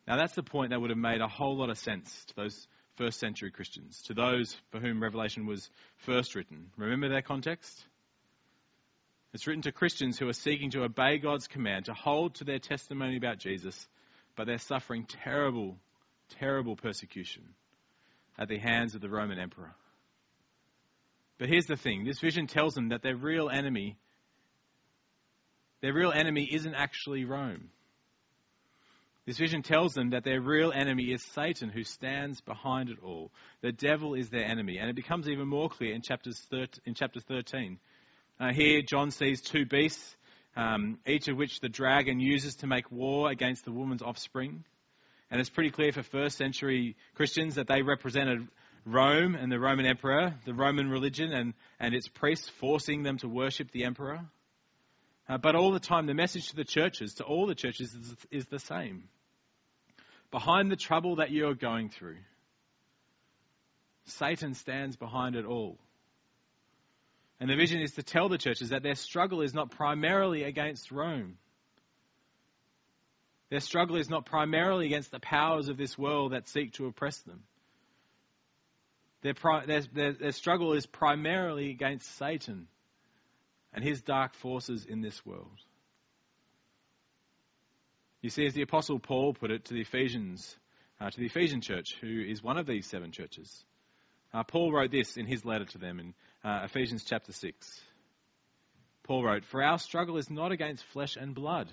Now, 0.07 0.17
that's 0.17 0.35
the 0.35 0.43
point 0.43 0.71
that 0.71 0.81
would 0.81 0.91
have 0.91 0.99
made 0.99 1.21
a 1.21 1.29
whole 1.29 1.57
lot 1.57 1.71
of 1.71 1.79
sense 1.79 2.25
to 2.27 2.35
those 2.37 2.67
first 2.97 3.19
century 3.19 3.51
Christians, 3.51 4.03
to 4.03 4.15
those 4.15 4.57
for 4.71 4.79
whom 4.79 5.03
Revelation 5.03 5.47
was 5.47 5.71
first 5.99 6.35
written. 6.35 6.71
Remember 6.77 7.09
their 7.09 7.23
context? 7.23 7.85
It's 9.33 9.47
written 9.47 9.63
to 9.63 9.73
Christians 9.73 10.19
who 10.19 10.29
are 10.29 10.35
seeking 10.35 10.71
to 10.73 10.83
obey 10.83 11.19
God's 11.19 11.47
command, 11.47 11.87
to 11.87 11.95
hold 11.95 12.35
to 12.35 12.45
their 12.45 12.59
testimony 12.59 13.17
about 13.17 13.39
Jesus, 13.39 13.89
but 14.37 14.47
they're 14.47 14.59
suffering 14.59 15.07
terrible, 15.07 15.79
terrible 16.39 16.77
persecution 16.77 17.43
at 18.39 18.49
the 18.49 18.59
hands 18.59 18.95
of 18.95 19.01
the 19.01 19.09
Roman 19.09 19.39
emperor. 19.39 19.75
But 21.39 21.49
here's 21.49 21.67
the 21.67 21.77
thing 21.77 22.05
this 22.05 22.21
vision 22.21 22.47
tells 22.47 22.75
them 22.75 22.91
that 22.91 23.03
their 23.03 23.17
real 23.17 23.51
enemy 23.51 23.97
their 25.83 25.93
real 25.93 26.13
enemy 26.13 26.49
isn't 26.51 26.75
actually 26.75 27.25
Rome. 27.25 27.71
This 29.27 29.39
vision 29.39 29.63
tells 29.63 29.95
them 29.95 30.11
that 30.11 30.25
their 30.25 30.41
real 30.41 30.73
enemy 30.73 31.13
is 31.13 31.23
Satan, 31.23 31.69
who 31.69 31.85
stands 31.85 32.41
behind 32.41 32.89
it 32.89 32.99
all. 33.05 33.31
The 33.61 33.73
devil 33.73 34.15
is 34.15 34.31
their 34.31 34.45
enemy. 34.45 34.79
And 34.79 34.89
it 34.89 34.97
becomes 34.97 35.29
even 35.29 35.47
more 35.47 35.69
clear 35.69 35.93
in, 35.93 36.03
chapters 36.03 36.45
in 36.85 36.95
chapter 36.95 37.21
13. 37.21 37.79
Uh, 38.41 38.53
here, 38.53 38.83
John 38.83 39.11
sees 39.11 39.41
two 39.41 39.65
beasts, 39.65 40.17
um, 40.57 40.99
each 41.07 41.29
of 41.29 41.37
which 41.37 41.61
the 41.61 41.69
dragon 41.69 42.19
uses 42.19 42.57
to 42.57 42.67
make 42.67 42.91
war 42.91 43.31
against 43.31 43.65
the 43.65 43.73
woman's 43.73 44.03
offspring. 44.03 44.65
And 45.33 45.41
it's 45.41 45.49
pretty 45.49 45.71
clear 45.71 45.93
for 45.93 46.03
first 46.03 46.37
century 46.37 46.95
Christians 47.15 47.55
that 47.55 47.67
they 47.67 47.81
represented 47.81 48.47
Rome 48.85 49.35
and 49.35 49.51
the 49.51 49.59
Roman 49.59 49.87
emperor, 49.87 50.35
the 50.45 50.53
Roman 50.53 50.91
religion, 50.91 51.33
and, 51.33 51.55
and 51.81 51.95
its 51.95 52.07
priests 52.07 52.51
forcing 52.61 53.03
them 53.03 53.17
to 53.19 53.29
worship 53.29 53.71
the 53.71 53.85
emperor. 53.85 54.21
Uh, 55.27 55.39
but 55.39 55.55
all 55.55 55.73
the 55.73 55.81
time, 55.81 56.05
the 56.05 56.13
message 56.13 56.51
to 56.51 56.57
the 56.57 56.65
churches, 56.65 57.15
to 57.15 57.25
all 57.25 57.47
the 57.47 57.55
churches, 57.55 57.95
is, 57.95 58.15
is 58.31 58.47
the 58.49 58.59
same. 58.59 59.05
Behind 60.31 60.71
the 60.71 60.77
trouble 60.77 61.17
that 61.17 61.31
you're 61.31 61.55
going 61.55 61.89
through, 61.89 62.19
Satan 64.05 64.53
stands 64.53 64.97
behind 64.97 65.35
it 65.35 65.47
all. 65.47 65.79
And 67.41 67.49
the 67.49 67.57
vision 67.57 67.81
is 67.81 67.93
to 67.93 68.03
tell 68.03 68.29
the 68.29 68.37
churches 68.37 68.69
that 68.69 68.83
their 68.83 68.97
struggle 68.97 69.41
is 69.41 69.55
not 69.55 69.71
primarily 69.71 70.43
against 70.43 70.93
Rome. 70.93 71.39
Their 73.53 73.61
struggle 73.61 73.97
is 73.97 74.09
not 74.09 74.25
primarily 74.25 74.87
against 74.87 75.11
the 75.11 75.21
powers 75.21 75.69
of 75.69 75.77
this 75.77 75.99
world 75.99 76.33
that 76.33 76.49
seek 76.49 76.73
to 76.73 76.87
oppress 76.87 77.19
them. 77.19 77.43
Their, 79.21 79.35
their, 79.67 79.83
their, 79.93 80.13
their 80.15 80.33
struggle 80.33 80.73
is 80.73 80.87
primarily 80.87 81.69
against 81.69 82.17
Satan 82.17 82.67
and 83.75 83.85
his 83.85 84.01
dark 84.01 84.35
forces 84.37 84.87
in 84.87 85.03
this 85.03 85.27
world. 85.27 85.61
You 88.23 88.31
see, 88.31 88.47
as 88.47 88.55
the 88.55 88.63
Apostle 88.63 88.99
Paul 88.99 89.35
put 89.35 89.51
it 89.51 89.67
to 89.67 89.75
the 89.75 89.83
Ephesians, 89.83 90.57
uh, 90.99 91.11
to 91.11 91.21
the 91.21 91.27
Ephesian 91.27 91.61
church, 91.61 91.97
who 92.01 92.23
is 92.27 92.43
one 92.43 92.57
of 92.57 92.65
these 92.67 92.87
seven 92.87 93.13
churches, 93.13 93.65
uh, 94.33 94.45
Paul 94.45 94.73
wrote 94.73 94.93
this 94.93 95.19
in 95.19 95.27
his 95.27 95.45
letter 95.45 95.67
to 95.67 95.79
them 95.79 96.01
in 96.01 96.15
uh, 96.43 96.63
Ephesians 96.65 97.05
chapter 97.05 97.33
6. 97.33 97.81
Paul 99.03 99.25
wrote, 99.25 99.45
For 99.45 99.63
our 99.63 99.79
struggle 99.79 100.17
is 100.17 100.31
not 100.31 100.53
against 100.53 100.85
flesh 100.95 101.17
and 101.17 101.35
blood 101.35 101.71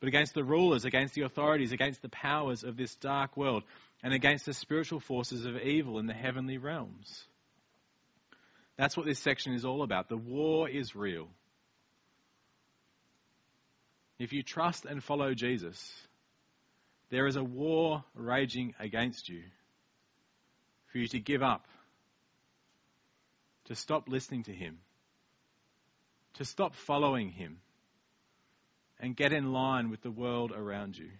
but 0.00 0.08
against 0.08 0.34
the 0.34 0.44
rulers, 0.44 0.84
against 0.84 1.14
the 1.14 1.22
authorities, 1.22 1.72
against 1.72 2.02
the 2.02 2.08
powers 2.08 2.62
of 2.62 2.76
this 2.76 2.94
dark 2.96 3.36
world, 3.36 3.64
and 4.02 4.12
against 4.12 4.46
the 4.46 4.52
spiritual 4.52 5.00
forces 5.00 5.44
of 5.44 5.56
evil 5.56 5.98
in 5.98 6.06
the 6.06 6.14
heavenly 6.14 6.58
realms. 6.58 7.24
That's 8.76 8.96
what 8.96 9.06
this 9.06 9.18
section 9.18 9.54
is 9.54 9.64
all 9.64 9.82
about. 9.82 10.08
The 10.08 10.16
war 10.16 10.68
is 10.68 10.94
real. 10.94 11.28
If 14.20 14.32
you 14.32 14.42
trust 14.42 14.84
and 14.84 15.02
follow 15.02 15.34
Jesus, 15.34 15.92
there 17.10 17.26
is 17.26 17.36
a 17.36 17.42
war 17.42 18.04
raging 18.14 18.74
against 18.78 19.28
you 19.28 19.42
for 20.92 20.98
you 20.98 21.08
to 21.08 21.18
give 21.18 21.42
up, 21.42 21.66
to 23.64 23.74
stop 23.74 24.08
listening 24.08 24.44
to 24.44 24.52
Him, 24.52 24.78
to 26.34 26.44
stop 26.44 26.74
following 26.74 27.30
Him 27.30 27.58
and 29.00 29.16
get 29.16 29.32
in 29.32 29.52
line 29.52 29.90
with 29.90 30.02
the 30.02 30.10
world 30.10 30.52
around 30.52 30.96
you. 30.96 31.10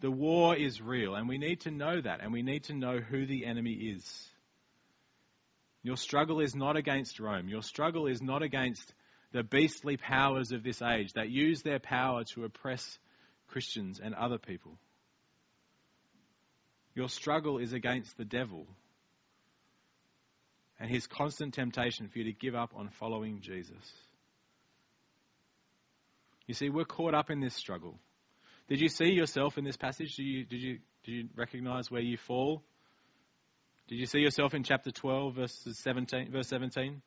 The 0.00 0.10
war 0.10 0.56
is 0.56 0.80
real, 0.80 1.14
and 1.14 1.28
we 1.28 1.38
need 1.38 1.60
to 1.62 1.70
know 1.70 2.00
that, 2.00 2.20
and 2.20 2.32
we 2.32 2.42
need 2.42 2.64
to 2.64 2.74
know 2.74 2.98
who 2.98 3.26
the 3.26 3.46
enemy 3.46 3.72
is. 3.72 4.28
Your 5.82 5.96
struggle 5.96 6.40
is 6.40 6.54
not 6.54 6.76
against 6.76 7.20
Rome. 7.20 7.48
Your 7.48 7.62
struggle 7.62 8.06
is 8.06 8.22
not 8.22 8.42
against 8.42 8.92
the 9.32 9.42
beastly 9.42 9.96
powers 9.96 10.52
of 10.52 10.62
this 10.62 10.80
age 10.80 11.12
that 11.14 11.28
use 11.28 11.62
their 11.62 11.78
power 11.78 12.24
to 12.34 12.44
oppress 12.44 12.98
Christians 13.48 14.00
and 14.02 14.14
other 14.14 14.38
people. 14.38 14.78
Your 16.94 17.08
struggle 17.08 17.58
is 17.58 17.72
against 17.72 18.16
the 18.16 18.24
devil 18.24 18.66
and 20.78 20.90
his 20.90 21.06
constant 21.06 21.54
temptation 21.54 22.08
for 22.08 22.18
you 22.18 22.24
to 22.24 22.32
give 22.32 22.54
up 22.54 22.72
on 22.76 22.88
following 22.88 23.40
Jesus. 23.40 23.92
You 26.46 26.54
see, 26.54 26.68
we're 26.68 26.84
caught 26.84 27.14
up 27.14 27.30
in 27.30 27.40
this 27.40 27.54
struggle. 27.54 27.98
Did 28.68 28.80
you 28.80 28.88
see 28.88 29.10
yourself 29.10 29.58
in 29.58 29.64
this 29.64 29.76
passage? 29.76 30.16
Did 30.16 30.24
you, 30.24 30.44
did 30.44 30.60
you, 30.60 30.78
did 31.04 31.12
you 31.12 31.28
recognize 31.36 31.90
where 31.90 32.00
you 32.00 32.16
fall? 32.16 32.62
Did 33.88 33.96
you 33.96 34.06
see 34.06 34.20
yourself 34.20 34.54
in 34.54 34.62
chapter 34.62 34.90
12, 34.90 35.34
verses 35.34 35.78
17, 35.78 36.30
verse 36.30 36.48
17? 36.48 37.02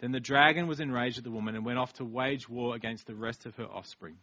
Then 0.00 0.12
the 0.12 0.20
dragon 0.20 0.66
was 0.66 0.80
enraged 0.80 1.18
at 1.18 1.24
the 1.24 1.30
woman 1.30 1.54
and 1.54 1.64
went 1.64 1.78
off 1.78 1.92
to 1.94 2.04
wage 2.04 2.48
war 2.48 2.74
against 2.74 3.06
the 3.06 3.14
rest 3.14 3.46
of 3.46 3.54
her 3.56 3.64
offspring. 3.64 4.16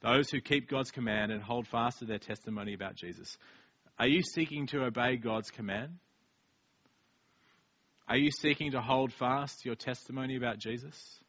Those 0.00 0.30
who 0.30 0.40
keep 0.40 0.70
God's 0.70 0.90
command 0.90 1.32
and 1.32 1.42
hold 1.42 1.66
fast 1.66 1.98
to 1.98 2.04
their 2.04 2.18
testimony 2.18 2.74
about 2.74 2.94
Jesus. 2.94 3.36
Are 3.98 4.06
you 4.06 4.22
seeking 4.22 4.66
to 4.68 4.84
obey 4.84 5.16
God's 5.16 5.50
command? 5.50 5.98
Are 8.08 8.16
you 8.16 8.30
seeking 8.30 8.72
to 8.72 8.80
hold 8.80 9.12
fast 9.12 9.64
your 9.64 9.74
testimony 9.74 10.36
about 10.36 10.58
Jesus? 10.58 11.19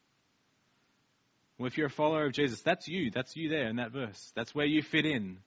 Well, 1.58 1.68
if 1.68 1.78
you're 1.78 1.88
a 1.88 1.92
follower 1.92 2.26
of 2.26 2.34
Jesus, 2.34 2.62
that's 2.62 2.88
you. 2.88 3.12
That's 3.12 3.36
you 3.36 3.50
there 3.50 3.68
in 3.68 3.76
that 3.76 3.92
verse. 3.92 4.32
That's 4.36 4.56
where 4.56 4.66
you 4.66 4.82
fit 4.82 5.06
in. 5.06 5.38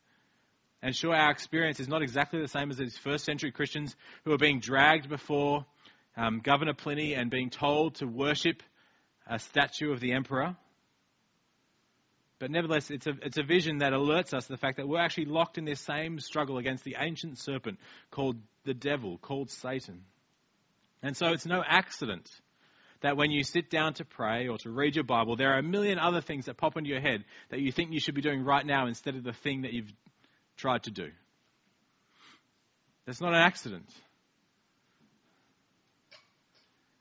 And 0.83 0.95
sure, 0.95 1.15
our 1.15 1.31
experience 1.31 1.81
is 1.81 1.89
not 1.89 2.03
exactly 2.03 2.41
the 2.41 2.49
same 2.49 2.71
as 2.71 2.77
these 2.77 2.97
first 2.99 3.25
century 3.25 3.51
Christians 3.51 3.97
who 4.25 4.33
are 4.33 4.39
being 4.39 4.61
dragged 4.61 5.09
before 5.09 5.65
um, 6.17 6.41
Governor 6.41 6.75
Pliny 6.75 7.15
and 7.15 7.31
being 7.31 7.51
told 7.51 7.97
to 7.97 8.07
worship 8.07 8.63
a 9.27 9.39
statue 9.39 9.93
of 9.93 10.01
the 10.01 10.13
emperor. 10.13 10.57
But 12.39 12.51
nevertheless, 12.51 12.91
it's 12.91 13.07
a, 13.07 13.15
it's 13.23 13.39
a 13.39 13.43
vision 13.43 13.79
that 13.79 13.93
alerts 13.93 14.35
us 14.35 14.47
to 14.47 14.53
the 14.53 14.59
fact 14.59 14.77
that 14.77 14.87
we're 14.87 15.01
actually 15.01 15.27
locked 15.27 15.57
in 15.57 15.65
this 15.65 15.81
same 15.81 16.21
struggle 16.21 16.59
against 16.59 16.85
the 16.85 16.97
ancient 16.99 17.39
serpent 17.39 17.79
called 18.11 18.37
the 18.65 18.75
devil, 18.75 19.19
called 19.19 19.51
Satan. 19.51 20.03
And 21.03 21.17
so 21.17 21.29
it's 21.29 21.47
no 21.47 21.63
accident 21.67 22.29
that 23.05 23.19
when 23.19 23.31
you 23.31 23.45
sit 23.45 23.69
down 23.69 23.93
to 23.93 24.03
pray 24.03 24.49
or 24.49 24.57
to 24.57 24.71
read 24.71 24.95
your 24.95 25.05
Bible, 25.05 25.37
there 25.37 25.53
are 25.53 25.59
a 25.59 25.63
million 25.63 25.99
other 25.99 26.23
things 26.23 26.47
that 26.47 26.57
pop 26.57 26.79
into 26.79 26.89
your 26.89 27.03
head 27.03 27.23
that 27.51 27.61
you 27.61 27.71
think 27.71 27.93
you 27.93 28.01
should 28.01 28.15
be 28.15 28.23
doing 28.23 28.43
right 28.43 28.65
now 28.65 28.87
instead 28.87 29.15
of 29.15 29.23
the 29.23 29.35
thing 29.35 29.61
that 29.61 29.75
you've 29.75 29.93
tried 30.57 30.85
to 30.85 30.91
do. 30.91 31.11
That's 33.05 33.21
not 33.21 33.35
an 33.35 33.41
accident. 33.41 33.91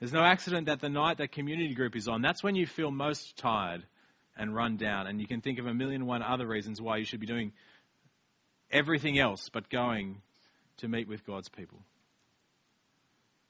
There's 0.02 0.12
no 0.12 0.20
accident 0.20 0.66
that 0.66 0.82
the 0.82 0.90
night 0.90 1.20
that 1.20 1.32
community 1.32 1.74
group 1.74 1.96
is 1.96 2.10
on, 2.10 2.22
that's 2.22 2.44
when 2.44 2.56
you 2.56 2.68
feel 2.68 2.92
most 2.92 3.38
tired 3.38 3.86
and 4.36 4.54
run 4.54 4.76
down, 4.76 5.08
and 5.08 5.22
you 5.22 5.28
can 5.28 5.40
think 5.40 5.58
of 5.58 5.68
a 5.68 5.74
million 5.74 6.02
and 6.02 6.08
one 6.08 6.22
other 6.22 6.46
reasons 6.46 6.82
why 6.82 6.98
you 6.98 7.06
should 7.06 7.22
be 7.22 7.28
doing 7.28 7.54
everything 8.70 9.18
else 9.18 9.48
but 9.54 9.70
going 9.70 10.18
to 10.80 10.90
meet 10.90 11.08
with 11.08 11.26
God's 11.26 11.48
people. 11.48 11.80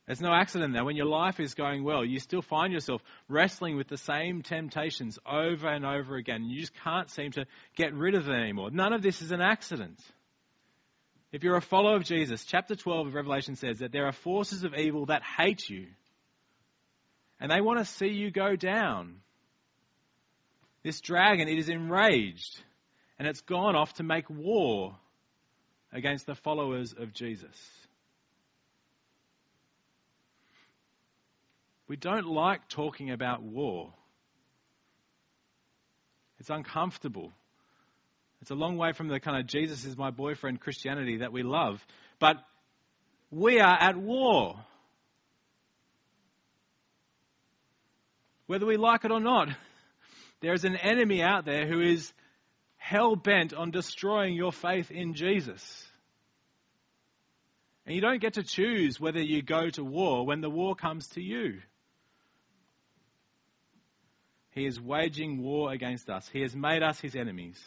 There's 0.05 0.19
no 0.19 0.33
accident 0.33 0.73
there. 0.73 0.83
When 0.83 0.97
your 0.97 1.05
life 1.05 1.39
is 1.39 1.53
going 1.53 1.83
well, 1.83 2.03
you 2.03 2.19
still 2.19 2.41
find 2.41 2.73
yourself 2.73 3.01
wrestling 3.29 3.77
with 3.77 3.87
the 3.87 3.97
same 3.97 4.41
temptations 4.41 5.17
over 5.25 5.67
and 5.67 5.85
over 5.85 6.17
again. 6.17 6.43
You 6.43 6.59
just 6.59 6.73
can't 6.83 7.09
seem 7.09 7.31
to 7.33 7.45
get 7.75 7.93
rid 7.93 8.15
of 8.15 8.25
them 8.25 8.35
anymore. 8.35 8.69
None 8.69 8.91
of 8.91 9.01
this 9.01 9.21
is 9.21 9.31
an 9.31 9.39
accident. 9.39 9.99
If 11.31 11.43
you're 11.43 11.55
a 11.55 11.61
follower 11.61 11.95
of 11.95 12.03
Jesus, 12.03 12.43
chapter 12.43 12.75
12 12.75 13.07
of 13.07 13.13
Revelation 13.13 13.55
says 13.55 13.79
that 13.79 13.93
there 13.93 14.05
are 14.05 14.11
forces 14.11 14.65
of 14.65 14.75
evil 14.75 15.05
that 15.05 15.23
hate 15.23 15.69
you. 15.69 15.87
And 17.39 17.49
they 17.49 17.61
want 17.61 17.79
to 17.79 17.85
see 17.85 18.09
you 18.09 18.29
go 18.29 18.55
down. 18.57 19.15
This 20.83 20.99
dragon, 20.99 21.47
it 21.47 21.57
is 21.57 21.69
enraged. 21.69 22.61
And 23.17 23.27
it's 23.27 23.41
gone 23.41 23.75
off 23.75 23.93
to 23.95 24.03
make 24.03 24.29
war 24.29 24.95
against 25.93 26.25
the 26.25 26.35
followers 26.35 26.93
of 26.97 27.13
Jesus. 27.13 27.57
We 31.93 31.97
don't 31.97 32.25
like 32.25 32.67
talking 32.69 33.11
about 33.11 33.43
war. 33.43 33.93
It's 36.39 36.49
uncomfortable. 36.49 37.31
It's 38.41 38.49
a 38.49 38.55
long 38.55 38.77
way 38.77 38.93
from 38.93 39.09
the 39.09 39.19
kind 39.19 39.39
of 39.39 39.45
Jesus 39.45 39.85
is 39.85 39.95
my 39.95 40.09
boyfriend 40.09 40.59
Christianity 40.59 41.17
that 41.17 41.31
we 41.31 41.43
love. 41.43 41.85
But 42.19 42.37
we 43.29 43.59
are 43.59 43.77
at 43.79 43.95
war. 43.95 44.55
Whether 48.47 48.65
we 48.65 48.77
like 48.77 49.05
it 49.05 49.11
or 49.11 49.19
not, 49.19 49.49
there 50.41 50.53
is 50.53 50.65
an 50.65 50.75
enemy 50.75 51.21
out 51.21 51.45
there 51.45 51.67
who 51.67 51.79
is 51.79 52.11
hell 52.75 53.15
bent 53.15 53.53
on 53.53 53.69
destroying 53.69 54.33
your 54.33 54.51
faith 54.51 54.89
in 54.89 55.13
Jesus. 55.13 55.87
And 57.85 57.93
you 57.93 58.01
don't 58.01 58.19
get 58.19 58.33
to 58.33 58.43
choose 58.43 58.99
whether 58.99 59.21
you 59.21 59.43
go 59.43 59.69
to 59.69 59.83
war 59.83 60.25
when 60.25 60.41
the 60.41 60.49
war 60.49 60.73
comes 60.73 61.07
to 61.09 61.21
you. 61.21 61.59
He 64.53 64.65
is 64.65 64.79
waging 64.79 65.41
war 65.41 65.71
against 65.71 66.09
us. 66.09 66.29
He 66.31 66.41
has 66.41 66.55
made 66.55 66.83
us 66.83 66.99
his 66.99 67.15
enemies. 67.15 67.59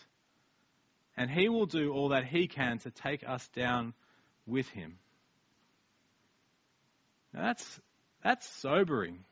And 1.17 1.31
he 1.31 1.49
will 1.49 1.67
do 1.67 1.93
all 1.93 2.11
that 2.11 2.25
he 2.25 2.47
can 2.47 2.79
to 2.81 2.91
take 2.91 3.29
us 3.29 3.47
down 3.49 3.95
with 4.47 4.69
him. 4.69 4.99
Now 7.33 7.43
that's, 7.43 7.81
that's 8.23 8.49
sobering. 8.61 9.25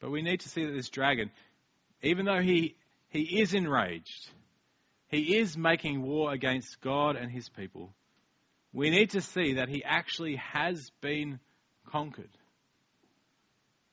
But 0.00 0.10
we 0.10 0.22
need 0.22 0.40
to 0.40 0.48
see 0.48 0.64
that 0.64 0.72
this 0.72 0.88
dragon, 0.88 1.30
even 2.02 2.26
though 2.26 2.40
he, 2.40 2.76
he 3.08 3.40
is 3.40 3.54
enraged, 3.54 4.30
he 5.08 5.36
is 5.36 5.56
making 5.56 6.02
war 6.02 6.32
against 6.32 6.80
God 6.80 7.16
and 7.16 7.30
his 7.30 7.48
people, 7.48 7.92
we 8.72 8.90
need 8.90 9.10
to 9.10 9.20
see 9.20 9.54
that 9.54 9.68
he 9.68 9.82
actually 9.84 10.36
has 10.36 10.90
been 11.00 11.40
conquered. 11.86 12.30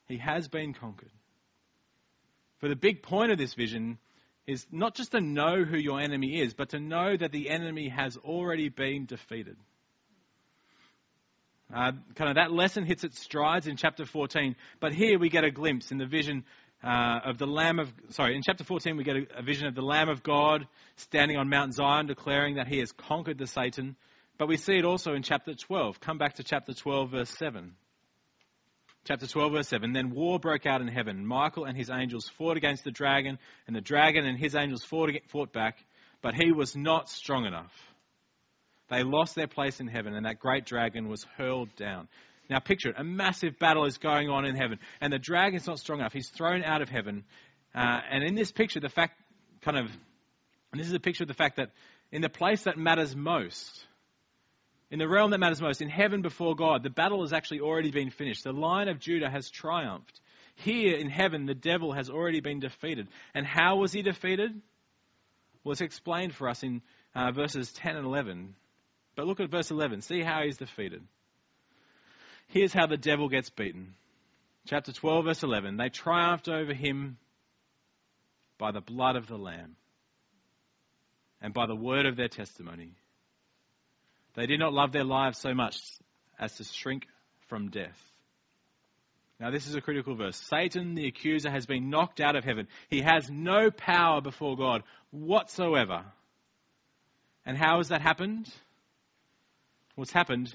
He 0.08 0.18
has 0.18 0.48
been 0.48 0.74
conquered. 0.74 1.12
For 2.60 2.70
the 2.70 2.76
big 2.76 3.02
point 3.04 3.32
of 3.32 3.38
this 3.38 3.54
vision 3.54 3.98
is 4.48 4.66
not 4.72 4.96
just 4.96 5.12
to 5.12 5.22
know 5.22 5.64
who 5.64 5.78
your 5.78 6.00
enemy 6.00 6.40
is, 6.40 6.54
but 6.54 6.70
to 6.70 6.80
know 6.80 7.18
that 7.18 7.32
the 7.32 7.50
enemy 7.50 7.90
has 7.90 8.16
already 8.18 8.70
been 8.70 9.06
defeated. 9.06 9.58
Uh, 11.74 11.94
kind 12.16 12.30
of 12.30 12.36
that 12.36 12.52
lesson 12.52 12.86
hits 12.86 13.04
its 13.04 13.20
strides 13.20 13.66
in 13.66 13.76
chapter 13.76 14.06
14, 14.06 14.56
but 14.80 14.94
here 14.94 15.18
we 15.18 15.30
get 15.30 15.44
a 15.44 15.50
glimpse 15.50 15.92
in 15.92 15.98
the 15.98 16.06
vision 16.06 16.44
uh, 16.84 17.20
of 17.26 17.40
the 17.40 17.48
Lamb 17.48 17.80
of, 17.80 17.92
sorry, 18.10 18.36
in 18.36 18.44
chapter 18.46 18.64
14 18.64 18.96
we 18.98 19.04
get 19.04 19.16
a, 19.16 19.40
a 19.40 19.42
vision 19.42 19.68
of 19.68 19.74
the 19.74 19.82
Lamb 19.82 20.08
of 20.08 20.22
God 20.22 20.68
standing 20.98 21.38
on 21.38 21.50
Mount 21.50 21.74
Zion 21.74 22.06
declaring 22.06 22.56
that 22.56 22.68
he 22.68 22.80
has 22.80 22.92
conquered 22.92 23.40
the 23.40 23.48
Satan. 23.48 23.96
But 24.38 24.48
we 24.48 24.58
see 24.58 24.78
it 24.78 24.86
also 24.86 25.14
in 25.14 25.24
chapter 25.24 25.56
12. 25.56 26.00
Come 26.00 26.18
back 26.18 26.36
to 26.36 26.44
chapter 26.44 26.74
12, 26.74 27.12
verse 27.12 27.30
7. 27.30 27.74
Chapter 29.06 29.28
12, 29.28 29.52
verse 29.52 29.68
7. 29.68 29.94
Then 29.94 30.10
war 30.10 30.40
broke 30.40 30.66
out 30.66 30.82
in 30.82 30.88
heaven. 30.88 31.28
Michael 31.28 31.66
and 31.66 31.78
his 31.78 31.92
angels 31.92 32.28
fought 32.40 32.58
against 32.58 32.84
the 32.84 32.90
dragon, 32.90 33.38
and 33.68 33.76
the 33.76 33.82
dragon 33.82 34.26
and 34.26 34.38
his 34.38 34.56
angels 34.56 34.84
fought, 34.84 35.12
fought 35.28 35.54
back, 35.54 35.78
but 36.24 36.34
he 36.34 36.52
was 36.52 36.76
not 36.76 37.08
strong 37.08 37.46
enough. 37.46 37.72
They 38.90 39.04
lost 39.04 39.36
their 39.36 39.48
place 39.48 39.80
in 39.80 39.88
heaven, 39.88 40.16
and 40.16 40.26
that 40.26 40.40
great 40.40 40.66
dragon 40.66 41.08
was 41.08 41.24
hurled 41.38 41.76
down. 41.76 42.08
Now, 42.50 42.60
picture 42.60 42.90
it 42.90 42.96
a 42.98 43.04
massive 43.04 43.60
battle 43.60 43.86
is 43.86 44.00
going 44.00 44.30
on 44.30 44.44
in 44.44 44.56
heaven, 44.56 44.80
and 45.00 45.14
the 45.14 45.20
dragon's 45.20 45.68
not 45.68 45.78
strong 45.78 46.00
enough. 46.00 46.14
He's 46.14 46.30
thrown 46.30 46.64
out 46.64 46.82
of 46.82 46.90
heaven. 46.90 47.26
Uh, 47.76 48.00
and 48.12 48.24
in 48.24 48.34
this 48.34 48.52
picture, 48.52 48.80
the 48.80 48.90
fact 48.90 49.20
kind 49.62 49.78
of, 49.78 49.86
and 50.72 50.80
this 50.80 50.88
is 50.88 50.94
a 50.94 51.00
picture 51.00 51.24
of 51.24 51.28
the 51.28 51.36
fact 51.36 51.58
that 51.58 51.70
in 52.12 52.24
the 52.24 52.30
place 52.30 52.64
that 52.64 52.78
matters 52.78 53.16
most, 53.16 53.86
in 54.92 55.00
the 55.00 55.08
realm 55.08 55.32
that 55.32 55.40
matters 55.40 55.62
most, 55.62 55.82
in 55.82 55.90
heaven 55.90 56.22
before 56.22 56.56
God, 56.56 56.84
the 56.84 56.90
battle 56.90 57.22
has 57.22 57.34
actually 57.34 57.62
already 57.62 57.92
been 57.92 58.12
finished. 58.12 58.44
The 58.44 58.54
lion 58.54 58.88
of 58.88 59.00
Judah 59.00 59.30
has 59.30 59.50
triumphed. 59.50 60.20
Here 60.56 60.96
in 60.96 61.10
heaven, 61.10 61.46
the 61.46 61.56
devil 61.56 61.92
has 61.94 62.10
already 62.10 62.40
been 62.40 62.60
defeated. 62.60 63.08
And 63.34 63.46
how 63.46 63.78
was 63.78 63.92
he 63.92 64.02
defeated? 64.02 64.52
Well, 65.64 65.74
it's 65.74 65.82
explained 65.82 66.36
for 66.36 66.48
us 66.48 66.64
in 66.64 66.82
uh, 67.16 67.32
verses 67.32 67.74
10 67.74 67.98
and 67.98 68.06
11. 68.06 68.56
But 69.16 69.26
look 69.26 69.40
at 69.40 69.50
verse 69.50 69.72
11. 69.72 70.02
See 70.02 70.22
how 70.22 70.44
he's 70.44 70.58
defeated. 70.58 71.04
Here's 72.48 72.74
how 72.74 72.86
the 72.86 72.98
devil 72.98 73.28
gets 73.28 73.50
beaten. 73.50 73.96
Chapter 74.68 74.92
12, 74.92 75.26
verse 75.26 75.44
11. 75.44 75.78
They 75.78 75.90
triumphed 75.90 76.48
over 76.48 76.74
him 76.74 77.18
by 78.58 78.72
the 78.72 78.82
blood 78.82 79.16
of 79.16 79.28
the 79.28 79.38
Lamb 79.38 79.76
and 81.42 81.54
by 81.54 81.66
the 81.66 81.76
word 81.76 82.06
of 82.06 82.16
their 82.16 82.28
testimony. 82.28 82.92
They 84.36 84.46
did 84.46 84.60
not 84.60 84.74
love 84.74 84.92
their 84.92 85.04
lives 85.04 85.40
so 85.40 85.54
much 85.54 85.78
as 86.40 86.56
to 86.58 86.64
shrink 86.64 87.08
from 87.48 87.70
death. 87.70 88.00
Now, 89.40 89.52
this 89.52 89.68
is 89.68 89.76
a 89.76 89.82
critical 89.82 90.16
verse. 90.16 90.38
Satan, 90.38 90.96
the 90.96 91.08
accuser, 91.08 91.50
has 91.50 91.66
been 91.66 91.90
knocked 91.90 92.22
out 92.22 92.36
of 92.36 92.46
heaven. 92.46 92.68
He 92.90 93.02
has 93.02 93.30
no 93.30 93.70
power 93.70 94.22
before 94.22 94.56
God 94.56 94.84
whatsoever. 95.12 96.06
And 97.46 97.58
how 97.58 97.78
has 97.78 97.90
that 97.90 98.02
happened? 98.02 98.50
Well, 99.96 100.08
happened 100.12 100.54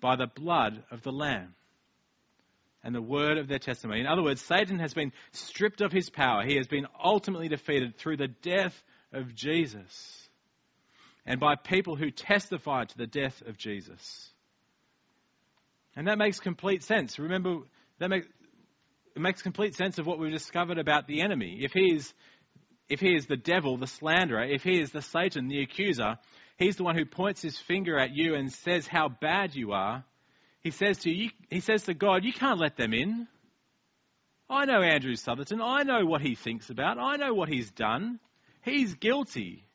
by 0.00 0.16
the 0.16 0.26
blood 0.26 0.84
of 0.90 1.02
the 1.02 1.12
Lamb 1.12 1.54
and 2.84 2.94
the 2.94 3.02
word 3.02 3.38
of 3.38 3.48
their 3.48 3.58
testimony. 3.58 4.00
In 4.00 4.06
other 4.06 4.22
words, 4.22 4.40
Satan 4.40 4.78
has 4.78 4.94
been 4.94 5.12
stripped 5.32 5.80
of 5.80 5.92
his 5.92 6.08
power. 6.10 6.44
He 6.44 6.56
has 6.56 6.68
been 6.68 6.86
ultimately 7.02 7.48
defeated 7.48 7.96
through 7.96 8.18
the 8.18 8.28
death 8.28 8.80
of 9.12 9.34
Jesus 9.34 10.25
and 11.26 11.40
by 11.40 11.56
people 11.56 11.96
who 11.96 12.10
testified 12.10 12.88
to 12.90 12.98
the 12.98 13.06
death 13.06 13.42
of 13.46 13.58
Jesus. 13.58 14.30
And 15.96 16.06
that 16.06 16.18
makes 16.18 16.38
complete 16.38 16.84
sense. 16.84 17.18
Remember, 17.18 17.58
that 17.98 18.08
makes, 18.08 18.26
it 19.14 19.20
makes 19.20 19.42
complete 19.42 19.74
sense 19.74 19.98
of 19.98 20.06
what 20.06 20.18
we've 20.18 20.32
discovered 20.32 20.78
about 20.78 21.06
the 21.06 21.22
enemy. 21.22 21.58
If 21.62 21.72
he 21.72 21.94
is, 21.94 22.12
if 22.88 23.00
he 23.00 23.16
is 23.16 23.26
the 23.26 23.36
devil, 23.36 23.76
the 23.76 23.86
slanderer, 23.86 24.44
if 24.44 24.62
he 24.62 24.78
is 24.80 24.92
the 24.92 25.02
Satan, 25.02 25.48
the 25.48 25.62
accuser, 25.62 26.18
he's 26.58 26.76
the 26.76 26.84
one 26.84 26.96
who 26.96 27.04
points 27.04 27.42
his 27.42 27.58
finger 27.58 27.98
at 27.98 28.14
you 28.14 28.34
and 28.34 28.52
says 28.52 28.86
how 28.86 29.08
bad 29.08 29.54
you 29.54 29.72
are. 29.72 30.04
He 30.62 30.70
says 30.70 30.98
to 30.98 31.10
you, 31.10 31.30
he 31.50 31.60
says 31.60 31.84
to 31.84 31.94
God, 31.94 32.24
you 32.24 32.32
can't 32.32 32.60
let 32.60 32.76
them 32.76 32.92
in. 32.92 33.26
I 34.48 34.64
know 34.64 34.82
Andrew 34.82 35.16
Southerton. 35.16 35.60
I 35.60 35.82
know 35.82 36.04
what 36.04 36.20
he 36.20 36.36
thinks 36.36 36.70
about. 36.70 36.98
I 36.98 37.16
know 37.16 37.34
what 37.34 37.48
he's 37.48 37.70
done. 37.72 38.20
He's 38.62 38.94
guilty. 38.94 39.65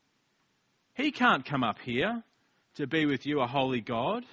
He 0.94 1.12
can't 1.12 1.46
come 1.46 1.64
up 1.64 1.80
here 1.80 2.24
to 2.76 2.88
be 2.88 3.06
with 3.06 3.26
you, 3.26 3.42
a 3.42 3.48
holy 3.48 3.82
God. 3.82 4.26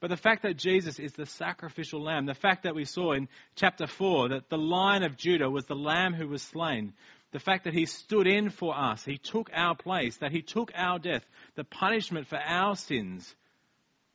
But 0.00 0.10
the 0.10 0.16
fact 0.16 0.42
that 0.42 0.56
Jesus 0.56 0.98
is 0.98 1.12
the 1.12 1.26
sacrificial 1.26 2.02
lamb, 2.02 2.26
the 2.26 2.34
fact 2.34 2.62
that 2.62 2.74
we 2.74 2.84
saw 2.84 3.12
in 3.12 3.28
chapter 3.56 3.86
4 3.86 4.28
that 4.28 4.48
the 4.48 4.58
lion 4.58 5.02
of 5.02 5.16
Judah 5.16 5.50
was 5.50 5.66
the 5.66 5.74
lamb 5.74 6.14
who 6.14 6.28
was 6.28 6.42
slain, 6.42 6.92
the 7.32 7.40
fact 7.40 7.64
that 7.64 7.74
he 7.74 7.86
stood 7.86 8.26
in 8.26 8.50
for 8.50 8.76
us, 8.76 9.04
he 9.04 9.18
took 9.18 9.50
our 9.52 9.74
place, 9.74 10.16
that 10.18 10.32
he 10.32 10.40
took 10.40 10.70
our 10.74 10.98
death, 10.98 11.24
the 11.56 11.64
punishment 11.64 12.28
for 12.28 12.38
our 12.38 12.76
sins, 12.76 13.34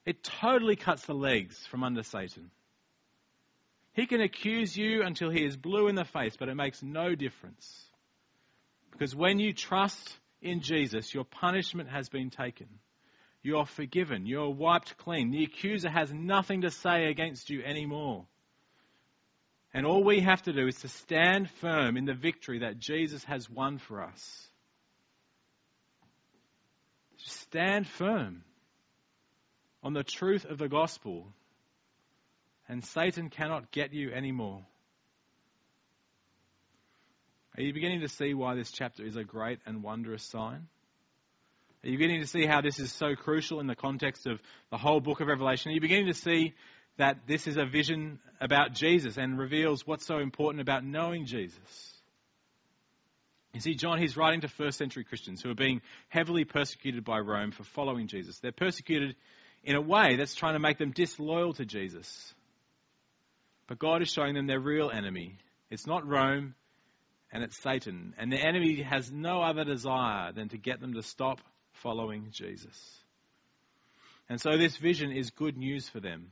it 0.05 0.23
totally 0.23 0.75
cuts 0.75 1.05
the 1.05 1.13
legs 1.13 1.65
from 1.67 1.83
under 1.83 2.03
Satan. 2.03 2.49
He 3.93 4.05
can 4.07 4.21
accuse 4.21 4.75
you 4.75 5.03
until 5.03 5.29
he 5.29 5.45
is 5.45 5.55
blue 5.55 5.87
in 5.87 5.95
the 5.95 6.05
face, 6.05 6.35
but 6.37 6.49
it 6.49 6.55
makes 6.55 6.81
no 6.81 7.13
difference. 7.13 7.85
Because 8.91 9.15
when 9.15 9.39
you 9.39 9.53
trust 9.53 10.17
in 10.43 10.61
Jesus, 10.61 11.13
your 11.13 11.23
punishment 11.23 11.89
has 11.89 12.09
been 12.09 12.29
taken. 12.29 12.67
You're 13.41 13.65
forgiven. 13.65 14.25
You're 14.25 14.49
wiped 14.49 14.97
clean. 14.97 15.31
The 15.31 15.43
accuser 15.43 15.89
has 15.89 16.13
nothing 16.13 16.61
to 16.61 16.71
say 16.71 17.05
against 17.05 17.49
you 17.49 17.63
anymore. 17.63 18.25
And 19.73 19.85
all 19.85 20.03
we 20.03 20.19
have 20.21 20.41
to 20.43 20.53
do 20.53 20.67
is 20.67 20.75
to 20.81 20.87
stand 20.87 21.49
firm 21.49 21.97
in 21.97 22.05
the 22.05 22.13
victory 22.13 22.59
that 22.59 22.79
Jesus 22.79 23.23
has 23.23 23.49
won 23.49 23.79
for 23.79 24.03
us. 24.03 24.47
Stand 27.17 27.87
firm 27.87 28.43
on 29.81 29.93
the 29.93 30.03
truth 30.03 30.45
of 30.45 30.57
the 30.57 30.69
gospel, 30.69 31.27
and 32.69 32.83
Satan 32.83 33.29
cannot 33.29 33.71
get 33.71 33.93
you 33.93 34.11
anymore. 34.11 34.65
Are 37.55 37.61
you 37.61 37.73
beginning 37.73 38.01
to 38.01 38.09
see 38.09 38.33
why 38.33 38.55
this 38.55 38.71
chapter 38.71 39.05
is 39.05 39.15
a 39.15 39.23
great 39.23 39.59
and 39.65 39.83
wondrous 39.83 40.23
sign? 40.23 40.67
Are 41.83 41.89
you 41.89 41.97
beginning 41.97 42.21
to 42.21 42.27
see 42.27 42.45
how 42.45 42.61
this 42.61 42.79
is 42.79 42.91
so 42.91 43.15
crucial 43.15 43.59
in 43.59 43.67
the 43.67 43.75
context 43.75 44.25
of 44.25 44.41
the 44.71 44.77
whole 44.77 45.01
book 45.01 45.19
of 45.19 45.27
Revelation? 45.27 45.71
Are 45.71 45.75
you 45.75 45.81
beginning 45.81 46.07
to 46.07 46.13
see 46.13 46.53
that 46.97 47.27
this 47.27 47.45
is 47.45 47.57
a 47.57 47.65
vision 47.65 48.19
about 48.39 48.73
Jesus 48.73 49.17
and 49.17 49.37
reveals 49.37 49.85
what's 49.85 50.05
so 50.05 50.17
important 50.17 50.61
about 50.61 50.83
knowing 50.83 51.25
Jesus? 51.25 51.93
You 53.53 53.59
see, 53.59 53.75
John, 53.75 53.99
he's 53.99 54.17
writing 54.17 54.41
to 54.41 54.47
first 54.47 54.79
century 54.79 55.03
Christians 55.03 55.41
who 55.41 55.51
are 55.51 55.55
being 55.55 55.81
heavily 56.09 56.45
persecuted 56.45 57.03
by 57.03 57.19
Rome 57.19 57.51
for 57.51 57.63
following 57.63 58.07
Jesus. 58.07 58.39
They're 58.39 58.51
persecuted 58.51 59.15
in 59.63 59.75
a 59.75 59.81
way 59.81 60.15
that's 60.15 60.33
trying 60.33 60.53
to 60.53 60.59
make 60.59 60.79
them 60.79 60.91
disloyal 60.91 61.53
to 61.53 61.65
Jesus. 61.65 62.33
But 63.67 63.77
God 63.77 64.01
is 64.01 64.09
showing 64.09 64.33
them 64.33 64.47
their 64.47 64.59
real 64.59 64.89
enemy. 64.89 65.37
It's 65.69 65.85
not 65.85 66.07
Rome, 66.07 66.55
and 67.33 67.43
it's 67.43 67.61
Satan. 67.61 68.13
And 68.17 68.31
the 68.31 68.39
enemy 68.39 68.81
has 68.83 69.11
no 69.11 69.41
other 69.41 69.65
desire 69.65 70.31
than 70.31 70.47
to 70.49 70.57
get 70.57 70.79
them 70.79 70.93
to 70.93 71.03
stop 71.03 71.41
following 71.81 72.27
Jesus. 72.31 72.77
And 74.29 74.39
so 74.39 74.57
this 74.57 74.77
vision 74.77 75.11
is 75.11 75.31
good 75.31 75.57
news 75.57 75.89
for 75.89 75.99
them. 75.99 76.31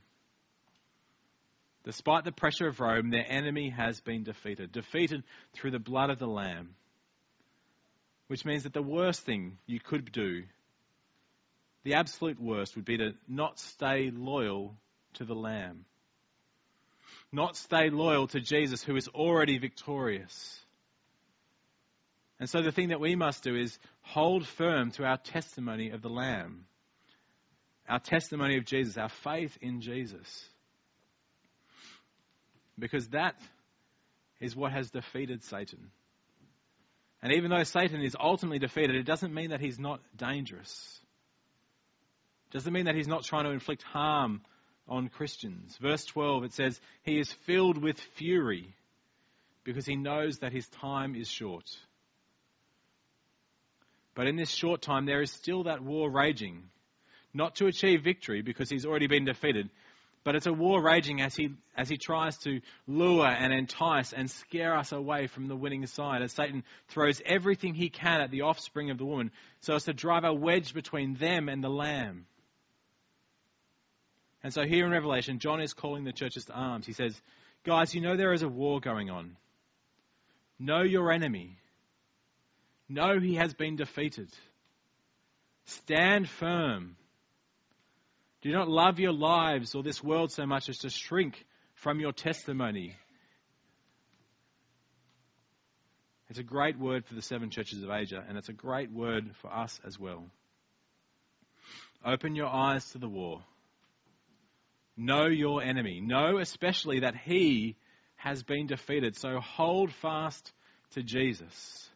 Despite 1.84 2.24
the 2.24 2.32
pressure 2.32 2.68
of 2.68 2.80
Rome, 2.80 3.10
their 3.10 3.26
enemy 3.28 3.68
has 3.68 4.00
been 4.00 4.22
defeated, 4.22 4.72
defeated 4.72 5.24
through 5.52 5.72
the 5.72 5.78
blood 5.78 6.08
of 6.08 6.18
the 6.18 6.26
Lamb 6.26 6.76
which 8.32 8.46
means 8.46 8.62
that 8.62 8.72
the 8.72 8.82
worst 8.82 9.26
thing 9.26 9.58
you 9.66 9.78
could 9.78 10.10
do, 10.10 10.42
the 11.84 11.92
absolute 11.92 12.40
worst, 12.40 12.74
would 12.76 12.84
be 12.86 12.96
to 12.96 13.12
not 13.28 13.58
stay 13.58 14.10
loyal 14.10 14.74
to 15.12 15.26
the 15.26 15.34
Lamb. 15.34 15.84
Not 17.30 17.58
stay 17.58 17.90
loyal 17.90 18.26
to 18.28 18.40
Jesus, 18.40 18.82
who 18.82 18.96
is 18.96 19.06
already 19.08 19.58
victorious. 19.58 20.58
And 22.40 22.48
so 22.48 22.62
the 22.62 22.72
thing 22.72 22.88
that 22.88 23.00
we 23.00 23.14
must 23.14 23.44
do 23.44 23.54
is 23.54 23.78
hold 24.00 24.46
firm 24.46 24.90
to 24.92 25.04
our 25.04 25.16
testimony 25.16 25.90
of 25.90 26.02
the 26.02 26.08
Lamb, 26.08 26.64
our 27.88 28.00
testimony 28.00 28.56
of 28.56 28.64
Jesus, 28.64 28.96
our 28.96 29.08
faith 29.08 29.56
in 29.60 29.80
Jesus. 29.80 30.44
Because 32.78 33.08
that 33.08 33.36
is 34.40 34.56
what 34.56 34.72
has 34.72 34.90
defeated 34.90 35.44
Satan. 35.44 35.90
And 37.22 37.32
even 37.34 37.50
though 37.50 37.62
Satan 37.62 38.02
is 38.02 38.16
ultimately 38.18 38.58
defeated, 38.58 38.96
it 38.96 39.04
doesn't 39.04 39.32
mean 39.32 39.50
that 39.50 39.60
he's 39.60 39.78
not 39.78 40.00
dangerous. 40.16 40.98
It 42.50 42.54
doesn't 42.54 42.72
mean 42.72 42.86
that 42.86 42.96
he's 42.96 43.06
not 43.06 43.22
trying 43.22 43.44
to 43.44 43.50
inflict 43.50 43.84
harm 43.84 44.42
on 44.88 45.08
Christians. 45.08 45.76
Verse 45.80 46.04
12, 46.06 46.44
it 46.44 46.52
says, 46.54 46.80
He 47.04 47.20
is 47.20 47.32
filled 47.46 47.78
with 47.78 48.00
fury 48.16 48.74
because 49.62 49.86
he 49.86 49.94
knows 49.94 50.38
that 50.38 50.52
his 50.52 50.68
time 50.68 51.14
is 51.14 51.28
short. 51.28 51.64
But 54.14 54.26
in 54.26 54.36
this 54.36 54.50
short 54.50 54.82
time, 54.82 55.06
there 55.06 55.22
is 55.22 55.30
still 55.30 55.64
that 55.64 55.82
war 55.82 56.10
raging. 56.10 56.64
Not 57.34 57.56
to 57.56 57.66
achieve 57.66 58.02
victory 58.02 58.42
because 58.42 58.68
he's 58.68 58.84
already 58.84 59.06
been 59.06 59.24
defeated, 59.24 59.70
but 60.24 60.36
it's 60.36 60.46
a 60.46 60.52
war 60.52 60.82
raging 60.82 61.20
as 61.20 61.34
he, 61.34 61.50
as 61.76 61.88
he 61.88 61.96
tries 61.96 62.36
to 62.38 62.60
lure 62.86 63.26
and 63.26 63.52
entice 63.52 64.12
and 64.12 64.30
scare 64.30 64.76
us 64.76 64.92
away 64.92 65.26
from 65.26 65.48
the 65.48 65.56
winning 65.56 65.86
side, 65.86 66.22
as 66.22 66.32
Satan 66.32 66.62
throws 66.88 67.22
everything 67.24 67.74
he 67.74 67.88
can 67.88 68.20
at 68.20 68.30
the 68.30 68.42
offspring 68.42 68.90
of 68.90 68.98
the 68.98 69.04
woman 69.04 69.32
so 69.60 69.74
as 69.74 69.84
to 69.84 69.94
drive 69.94 70.24
a 70.24 70.32
wedge 70.32 70.74
between 70.74 71.14
them 71.14 71.48
and 71.48 71.64
the 71.64 71.70
Lamb. 71.70 72.26
And 74.44 74.52
so 74.52 74.64
here 74.64 74.84
in 74.84 74.92
Revelation, 74.92 75.38
John 75.38 75.60
is 75.60 75.72
calling 75.72 76.04
the 76.04 76.12
churches 76.12 76.44
to 76.46 76.52
arms. 76.52 76.84
He 76.86 76.92
says, 76.92 77.20
Guys, 77.64 77.94
you 77.94 78.00
know 78.00 78.16
there 78.16 78.32
is 78.32 78.42
a 78.42 78.48
war 78.48 78.80
going 78.80 79.08
on. 79.08 79.36
Know 80.58 80.82
your 80.82 81.12
enemy. 81.12 81.58
Know 82.92 83.18
he 83.18 83.36
has 83.36 83.54
been 83.54 83.76
defeated. 83.76 84.28
Stand 85.64 86.28
firm 86.28 86.96
do 88.42 88.50
not 88.50 88.68
love 88.68 88.98
your 88.98 89.12
lives 89.12 89.74
or 89.74 89.84
this 89.84 90.02
world 90.02 90.32
so 90.32 90.46
much 90.46 90.68
as 90.68 90.78
to 90.78 90.90
shrink 90.90 91.46
from 91.74 92.00
your 92.00 92.12
testimony. 92.12 92.96
It's 96.28 96.40
a 96.40 96.44
great 96.44 96.76
word 96.76 97.06
for 97.06 97.14
the 97.14 97.22
seven 97.22 97.50
churches 97.50 97.82
of 97.82 97.90
Asia, 97.90 98.24
and 98.26 98.36
it's 98.36 98.48
a 98.48 98.54
great 98.54 98.90
word 98.90 99.30
for 99.40 99.52
us 99.52 99.78
as 99.86 99.98
well. 99.98 100.24
Open 102.04 102.34
your 102.34 102.48
eyes 102.48 102.84
to 102.92 102.98
the 102.98 103.08
war. 103.08 103.42
Know 104.96 105.26
your 105.26 105.62
enemy. 105.62 106.00
Know 106.00 106.38
especially 106.38 107.00
that 107.00 107.14
he 107.14 107.76
has 108.16 108.42
been 108.42 108.66
defeated. 108.66 109.16
So 109.16 109.38
hold 109.38 109.92
fast 109.92 110.52
to 110.94 111.02
Jesus. 111.02 111.88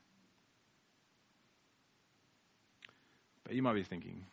But 3.47 3.55
you 3.55 3.63
might 3.63 3.75
be 3.75 3.85
thinking, 3.85 4.25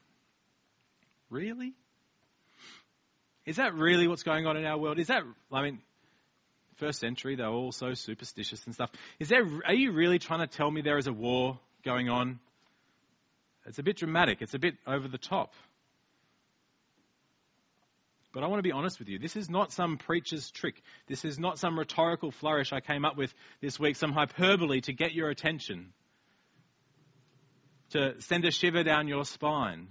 really? 1.29 1.73
Is 3.45 3.57
that 3.57 3.75
really 3.75 4.07
what's 4.07 4.23
going 4.23 4.47
on 4.47 4.57
in 4.57 4.65
our 4.65 4.77
world? 4.77 4.97
Is 4.97 5.07
that, 5.07 5.21
I 5.51 5.61
mean, 5.61 5.79
first 6.77 6.99
century, 6.99 7.35
they 7.35 7.43
were 7.43 7.49
all 7.49 7.71
so 7.71 7.93
superstitious 7.93 8.65
and 8.65 8.73
stuff. 8.73 8.89
Is 9.19 9.29
there, 9.29 9.45
are 9.67 9.73
you 9.73 9.91
really 9.91 10.17
trying 10.17 10.39
to 10.39 10.47
tell 10.47 10.71
me 10.71 10.81
there 10.81 10.97
is 10.97 11.05
a 11.05 11.13
war 11.13 11.59
going 11.85 12.09
on? 12.09 12.39
It's 13.67 13.77
a 13.77 13.83
bit 13.83 13.97
dramatic, 13.97 14.41
it's 14.41 14.55
a 14.55 14.59
bit 14.59 14.75
over 14.87 15.07
the 15.07 15.19
top. 15.19 15.53
But 18.33 18.43
I 18.43 18.47
want 18.47 18.57
to 18.57 18.63
be 18.63 18.71
honest 18.71 18.97
with 18.97 19.09
you. 19.09 19.19
This 19.19 19.35
is 19.35 19.47
not 19.47 19.71
some 19.71 19.97
preacher's 19.97 20.49
trick. 20.49 20.81
This 21.07 21.23
is 21.23 21.37
not 21.37 21.59
some 21.59 21.77
rhetorical 21.77 22.31
flourish 22.31 22.73
I 22.73 22.79
came 22.79 23.05
up 23.05 23.15
with 23.15 23.31
this 23.61 23.79
week, 23.79 23.95
some 23.95 24.11
hyperbole 24.11 24.81
to 24.81 24.93
get 24.93 25.13
your 25.13 25.29
attention, 25.29 25.93
to 27.93 28.21
send 28.21 28.45
a 28.45 28.51
shiver 28.51 28.83
down 28.83 29.07
your 29.07 29.25
spine 29.25 29.89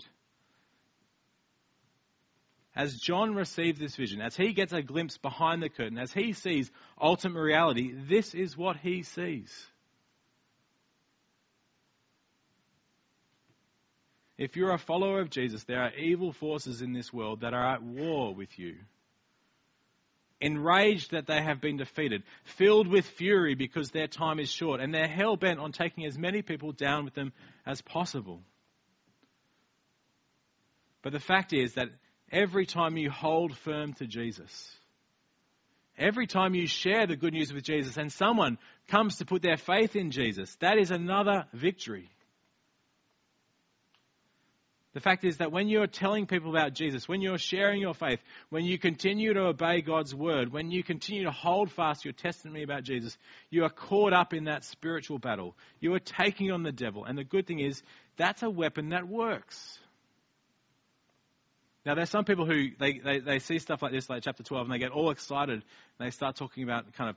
as 2.74 2.94
John 2.94 3.34
receives 3.34 3.78
this 3.78 3.96
vision, 3.96 4.20
as 4.20 4.34
he 4.34 4.52
gets 4.52 4.72
a 4.72 4.82
glimpse 4.82 5.18
behind 5.18 5.62
the 5.62 5.68
curtain, 5.68 5.98
as 5.98 6.12
he 6.12 6.32
sees 6.32 6.70
ultimate 7.00 7.40
reality, 7.40 7.92
this 8.08 8.34
is 8.34 8.56
what 8.56 8.78
he 8.78 9.02
sees. 9.02 9.52
If 14.38 14.56
you're 14.56 14.72
a 14.72 14.78
follower 14.78 15.20
of 15.20 15.28
Jesus, 15.28 15.64
there 15.64 15.82
are 15.82 15.94
evil 15.94 16.32
forces 16.32 16.80
in 16.80 16.94
this 16.94 17.12
world 17.12 17.42
that 17.42 17.52
are 17.52 17.74
at 17.74 17.82
war 17.82 18.34
with 18.34 18.58
you. 18.58 18.76
Enraged 20.42 21.12
that 21.12 21.26
they 21.26 21.40
have 21.40 21.60
been 21.60 21.76
defeated, 21.76 22.24
filled 22.58 22.88
with 22.88 23.06
fury 23.06 23.54
because 23.54 23.90
their 23.90 24.08
time 24.08 24.40
is 24.40 24.50
short, 24.50 24.80
and 24.80 24.92
they're 24.92 25.08
hell 25.08 25.36
bent 25.36 25.60
on 25.60 25.70
taking 25.70 26.04
as 26.04 26.18
many 26.18 26.42
people 26.42 26.72
down 26.72 27.04
with 27.04 27.14
them 27.14 27.32
as 27.64 27.80
possible. 27.80 28.42
But 31.00 31.12
the 31.12 31.20
fact 31.20 31.52
is 31.52 31.74
that 31.74 31.88
every 32.30 32.66
time 32.66 32.96
you 32.96 33.08
hold 33.08 33.56
firm 33.58 33.92
to 33.94 34.06
Jesus. 34.06 34.70
Every 35.96 36.26
time 36.26 36.54
you 36.54 36.66
share 36.66 37.06
the 37.06 37.16
good 37.16 37.34
news 37.34 37.52
with 37.52 37.64
Jesus 37.64 37.96
and 37.96 38.10
someone 38.10 38.58
comes 38.88 39.18
to 39.18 39.26
put 39.26 39.42
their 39.42 39.58
faith 39.58 39.94
in 39.94 40.10
Jesus, 40.10 40.56
that 40.56 40.78
is 40.78 40.90
another 40.90 41.44
victory. 41.52 42.10
The 44.94 45.00
fact 45.00 45.24
is 45.24 45.38
that 45.38 45.50
when 45.50 45.68
you're 45.68 45.86
telling 45.86 46.26
people 46.26 46.50
about 46.50 46.74
Jesus, 46.74 47.08
when 47.08 47.22
you're 47.22 47.38
sharing 47.38 47.80
your 47.80 47.94
faith, 47.94 48.20
when 48.50 48.64
you 48.64 48.78
continue 48.78 49.32
to 49.32 49.46
obey 49.46 49.80
God's 49.80 50.14
word, 50.14 50.52
when 50.52 50.70
you 50.70 50.82
continue 50.82 51.24
to 51.24 51.30
hold 51.30 51.72
fast 51.72 52.04
your 52.04 52.12
testimony 52.12 52.62
about 52.62 52.82
Jesus, 52.82 53.16
you 53.48 53.64
are 53.64 53.70
caught 53.70 54.12
up 54.12 54.34
in 54.34 54.44
that 54.44 54.64
spiritual 54.64 55.18
battle. 55.18 55.56
You 55.80 55.94
are 55.94 55.98
taking 55.98 56.50
on 56.50 56.62
the 56.62 56.72
devil. 56.72 57.06
And 57.06 57.16
the 57.16 57.24
good 57.24 57.46
thing 57.46 57.60
is, 57.60 57.82
that's 58.18 58.42
a 58.42 58.50
weapon 58.50 58.90
that 58.90 59.08
works. 59.08 59.78
Now, 61.86 61.94
there's 61.94 62.10
some 62.10 62.26
people 62.26 62.44
who 62.44 62.68
they, 62.78 62.98
they, 62.98 63.18
they 63.20 63.38
see 63.38 63.58
stuff 63.58 63.82
like 63.82 63.92
this, 63.92 64.10
like 64.10 64.22
chapter 64.22 64.42
12, 64.42 64.66
and 64.66 64.74
they 64.74 64.78
get 64.78 64.92
all 64.92 65.10
excited. 65.10 65.54
And 65.54 66.06
they 66.06 66.10
start 66.10 66.36
talking 66.36 66.64
about 66.64 66.92
kind 66.92 67.08
of 67.08 67.16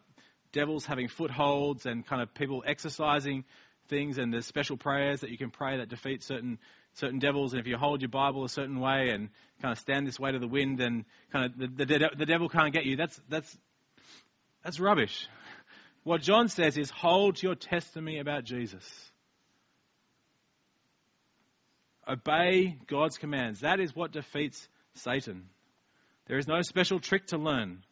devils 0.54 0.86
having 0.86 1.10
footholds 1.10 1.86
and 1.86 2.08
kind 2.08 2.22
of 2.22 2.34
people 2.34 2.64
exorcising 2.66 3.44
things, 3.90 4.18
and 4.18 4.34
there's 4.34 4.46
special 4.46 4.78
prayers 4.78 5.22
that 5.22 5.30
you 5.30 5.38
can 5.38 5.52
pray 5.52 5.78
that 5.78 5.90
defeat 5.90 6.24
certain 6.24 6.58
certain 6.96 7.20
devils. 7.20 7.54
And 7.54 7.60
if 7.60 7.68
you 7.68 7.78
hold 7.78 8.02
your 8.02 8.10
Bible 8.10 8.44
a 8.44 8.50
certain 8.50 8.80
way 8.80 9.10
and 9.10 9.30
kind 9.62 9.72
of 9.72 9.80
stand 9.80 10.08
this 10.08 10.20
way 10.20 10.32
to 10.32 10.40
the 10.40 10.48
wind, 10.48 10.78
then 10.78 11.06
kind 11.32 11.46
of 11.46 11.78
the, 11.78 11.86
the, 11.86 12.10
the 12.18 12.26
devil 12.26 12.50
can't 12.50 12.74
get 12.74 12.86
you. 12.86 12.96
That's 12.96 13.20
that's 13.30 13.58
that's 14.64 14.80
rubbish. 14.80 15.28
What 16.04 16.22
John 16.22 16.50
says 16.50 16.78
is 16.78 16.90
hold 16.90 17.42
your 17.42 17.56
testimony 17.56 18.20
about 18.20 18.44
Jesus. 18.44 18.84
Obey 22.08 22.78
God's 22.88 23.18
commands. 23.18 23.62
That 23.62 23.80
is 23.80 23.96
what 23.96 24.12
defeats 24.12 24.68
Satan. 24.94 25.50
There 26.28 26.38
is 26.38 26.48
no 26.48 26.62
special 26.62 27.00
trick 27.00 27.28
to 27.28 27.38
learn, 27.38 27.84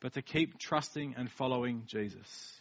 but 0.00 0.14
to 0.14 0.22
keep 0.22 0.58
trusting 0.58 1.14
and 1.16 1.30
following 1.30 1.84
Jesus. 1.86 2.54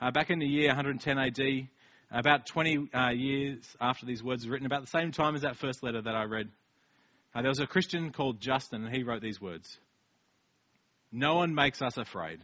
Uh, 0.00 0.12
back 0.12 0.30
in 0.30 0.38
the 0.38 0.46
year 0.46 0.68
110 0.68 1.18
AD, 1.18 1.68
about 2.10 2.46
20 2.46 2.88
uh, 2.92 3.10
years 3.10 3.64
after 3.80 4.06
these 4.06 4.22
words 4.22 4.46
were 4.46 4.52
written, 4.52 4.66
about 4.66 4.82
the 4.82 4.98
same 4.98 5.12
time 5.12 5.34
as 5.34 5.42
that 5.42 5.56
first 5.56 5.82
letter 5.82 6.00
that 6.00 6.14
I 6.14 6.24
read, 6.24 6.48
uh, 7.34 7.42
there 7.42 7.50
was 7.50 7.60
a 7.60 7.66
Christian 7.66 8.12
called 8.12 8.40
Justin, 8.40 8.84
and 8.84 8.94
he 8.94 9.02
wrote 9.02 9.22
these 9.22 9.40
words 9.40 9.78
No 11.12 11.34
one 11.34 11.54
makes 11.54 11.82
us 11.82 11.96
afraid. 11.96 12.40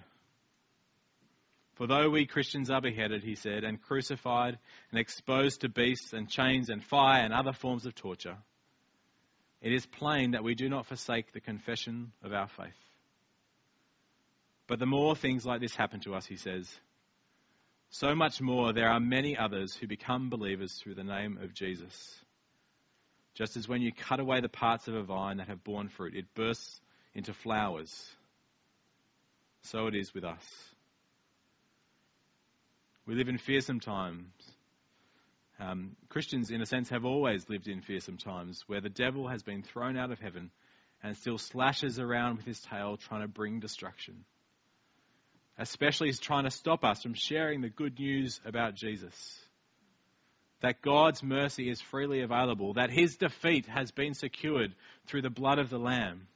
For 1.74 1.88
though 1.88 2.09
we 2.09 2.27
Christians 2.27 2.70
are 2.70 2.81
beheaded, 2.81 3.24
he 3.24 3.35
said, 3.35 3.64
and 3.64 3.83
crucified 3.83 4.59
and 4.92 5.00
exposed 5.00 5.62
to 5.62 5.68
beasts 5.68 6.12
and 6.12 6.29
chains 6.29 6.68
and 6.68 6.85
fire 6.85 7.24
and 7.24 7.35
other 7.35 7.53
forms 7.53 7.85
of 7.85 7.96
torture, 7.96 8.37
it 9.61 9.72
is 9.72 9.85
plain 9.85 10.33
that 10.33 10.44
we 10.44 10.55
do 10.55 10.68
not 10.68 10.87
forsake 10.87 11.33
the 11.33 11.40
confession 11.40 12.12
of 12.22 12.33
our 12.33 12.46
faith. 12.46 12.79
But 14.68 14.79
the 14.79 14.87
more 14.87 15.16
things 15.16 15.44
like 15.44 15.61
this 15.61 15.74
happen 15.74 16.00
to 16.00 16.14
us, 16.14 16.27
he 16.27 16.37
says, 16.37 16.70
so 17.94 18.12
much 18.12 18.40
more 18.40 18.72
there 18.72 18.88
are 18.88 18.98
many 18.98 19.37
others 19.37 19.72
who 19.76 19.87
become 19.87 20.28
believers 20.28 20.72
through 20.72 20.96
the 20.96 21.04
name 21.04 21.38
of 21.40 21.54
Jesus. 21.54 22.16
Just 23.35 23.57
as 23.57 23.68
when 23.68 23.83
you 23.83 23.92
cut 23.92 24.18
away 24.18 24.40
the 24.40 24.48
parts 24.48 24.88
of 24.88 24.94
a 24.94 25.02
vine 25.04 25.37
that 25.37 25.46
have 25.46 25.62
borne 25.62 25.88
fruit, 25.88 26.16
it 26.16 26.35
bursts 26.35 26.80
into 27.14 27.33
flowers. 27.33 28.11
So 29.62 29.87
it 29.87 29.94
is 29.94 30.12
with 30.12 30.24
us. 30.24 30.42
We 33.07 33.14
live 33.14 33.28
in 33.28 33.38
fearsome 33.38 33.78
times. 33.78 34.26
Um, 35.61 35.94
Christians, 36.09 36.50
in 36.50 36.61
a 36.61 36.66
sense, 36.66 36.88
have 36.88 37.04
always 37.04 37.48
lived 37.48 37.68
in 37.68 37.80
fearsome 37.80 38.18
times 38.18 38.64
where 38.66 38.80
the 38.80 38.88
devil 38.88 39.28
has 39.28 39.44
been 39.44 39.62
thrown 39.62 39.96
out 39.96 40.11
of 40.11 40.18
heaven 40.18 40.50
and 41.00 41.16
still 41.16 41.38
slashes 41.38 42.00
around 42.00 42.38
with 42.38 42.46
his 42.46 42.61
tail 42.61 42.96
trying 42.96 43.22
to 43.22 43.28
bring 43.28 43.61
destruction. 43.61 44.24
Especially, 45.56 46.08
he's 46.08 46.20
trying 46.20 46.44
to 46.44 46.50
stop 46.50 46.84
us 46.84 47.02
from 47.02 47.14
sharing 47.14 47.60
the 47.60 47.68
good 47.68 47.98
news 47.98 48.40
about 48.44 48.74
Jesus. 48.74 49.14
That 50.60 50.82
God's 50.82 51.22
mercy 51.22 51.68
is 51.68 51.80
freely 51.80 52.22
available, 52.22 52.74
that 52.74 52.90
his 52.90 53.16
defeat 53.16 53.66
has 53.66 53.92
been 53.92 54.14
secured 54.14 54.74
through 55.06 55.22
the 55.22 55.30
blood 55.30 55.58
of 55.58 55.70
the 55.70 55.78
Lamb. 55.78 56.26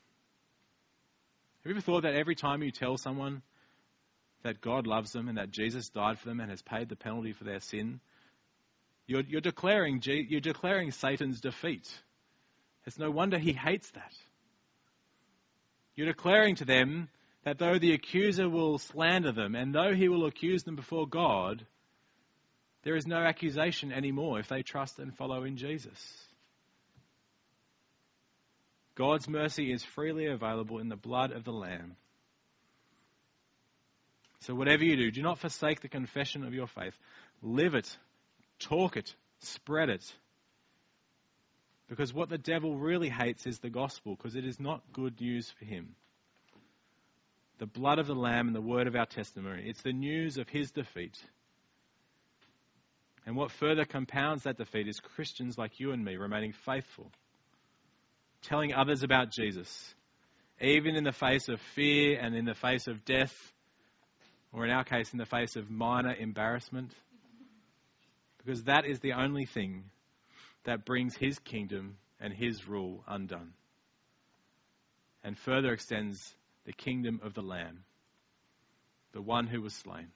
Have 1.63 1.71
you 1.71 1.73
ever 1.73 1.81
thought 1.81 2.03
that 2.03 2.15
every 2.15 2.37
time 2.37 2.63
you 2.63 2.71
tell 2.71 2.97
someone 2.97 3.43
that 4.43 4.61
God 4.61 4.87
loves 4.87 5.13
them 5.13 5.29
and 5.29 5.39
that 5.39 5.51
Jesus 5.51 5.89
died 5.89 6.19
for 6.19 6.29
them 6.29 6.39
and 6.41 6.51
has 6.51 6.63
paid 6.63 6.89
the 6.89 6.97
penalty 6.97 7.33
for 7.33 7.45
their 7.45 7.61
sin, 7.61 8.01
you're, 9.07 9.23
you're, 9.23 9.41
declaring, 9.41 10.01
you're 10.05 10.41
declaring 10.41 10.93
Satan's 10.93 11.41
defeat. 11.41 11.89
It's 12.87 12.99
no 12.99 13.11
wonder 13.11 13.39
he 13.39 13.53
hates 13.53 13.91
that. 13.93 14.13
You're 15.97 16.07
declaring 16.07 16.57
to 16.57 16.65
them 16.65 17.09
that 17.49 17.57
though 17.57 17.79
the 17.79 17.95
accuser 17.95 18.47
will 18.47 18.77
slander 18.77 19.33
them 19.33 19.55
and 19.55 19.75
though 19.75 19.95
he 19.95 20.11
will 20.11 20.27
accuse 20.27 20.65
them 20.65 20.77
before 20.77 21.09
God, 21.09 21.65
there 22.83 22.95
is 22.95 23.07
no 23.07 23.17
accusation 23.17 23.91
anymore 23.91 24.39
if 24.39 24.49
they 24.49 24.61
trust 24.61 24.99
and 24.99 25.17
follow 25.17 25.45
in 25.45 25.57
Jesus. 25.57 25.99
God's 28.97 29.27
mercy 29.29 29.73
is 29.73 29.83
freely 29.83 30.27
available 30.27 30.79
in 30.79 30.91
the 30.91 30.97
blood 30.97 31.33
of 31.33 31.45
the 31.45 31.53
Lamb. 31.53 31.97
So, 34.41 34.55
whatever 34.55 34.85
you 34.85 34.97
do, 34.97 35.11
do 35.11 35.23
not 35.23 35.39
forsake 35.39 35.81
the 35.81 35.89
confession 35.89 36.45
of 36.45 36.53
your 36.53 36.67
faith. 36.67 36.95
Live 37.41 37.75
it, 37.75 37.97
talk 38.59 38.99
it, 38.99 39.15
spread 39.41 39.89
it. 39.89 40.05
Because 41.89 42.13
what 42.13 42.29
the 42.29 42.37
devil 42.37 42.77
really 42.77 43.09
hates 43.09 43.47
is 43.47 43.59
the 43.59 43.71
gospel, 43.71 44.17
because 44.17 44.37
it 44.37 44.45
is 44.45 44.61
not 44.61 44.83
good 44.93 45.19
news 45.19 45.51
for 45.59 45.65
him. 45.65 45.95
The 47.59 47.67
blood 47.67 47.99
of 47.99 48.07
the 48.07 48.15
Lamb 48.15 48.47
and 48.47 48.57
the 48.57 48.61
word 48.61 48.87
of 48.87 48.95
our 48.95 49.07
testimony. 49.07 49.65
It's 49.67 49.83
the 49.83 49.93
news 49.93 50.39
of 50.39 50.49
his 50.49 50.71
defeat. 50.71 51.17
And 53.27 53.37
what 53.37 53.51
further 53.51 53.85
compounds 53.85 54.45
that 54.45 54.57
defeat 54.57 54.89
is 54.89 55.01
Christians 55.01 55.59
like 55.59 55.81
you 55.81 55.93
and 55.93 56.05
me 56.05 56.17
remaining 56.17 56.55
faithful, 56.65 57.11
telling 58.43 58.73
others 58.73 59.03
about 59.03 59.33
Jesus, 59.33 59.95
even 60.61 60.97
in 60.97 61.05
the 61.05 61.13
face 61.13 61.49
of 61.49 61.61
fear 61.75 62.19
and 62.19 62.35
in 62.35 62.45
the 62.45 62.55
face 62.55 62.87
of 62.87 63.05
death 63.05 63.35
or 64.53 64.65
in 64.65 64.71
our 64.71 64.85
case, 64.85 65.13
in 65.13 65.19
the 65.19 65.27
face 65.27 65.57
of 65.57 65.71
minor 65.71 66.15
embarrassment. 66.15 66.93
Because 68.39 68.65
that 68.65 68.87
is 68.87 69.01
the 69.01 69.13
only 69.13 69.45
thing 69.45 69.85
that 70.65 70.87
brings 70.87 71.17
his 71.17 71.39
kingdom 71.41 71.97
and 72.21 72.33
his 72.33 72.67
rule 72.67 73.05
undone. 73.07 73.53
And 75.23 75.37
further 75.37 75.73
extends 75.73 76.35
the 76.69 76.75
kingdom 76.75 77.19
of 77.25 77.33
the 77.33 77.41
Lamb, 77.41 77.83
the 79.13 79.23
one 79.23 79.47
who 79.47 79.63
was 79.63 79.73
slain. 79.73 80.09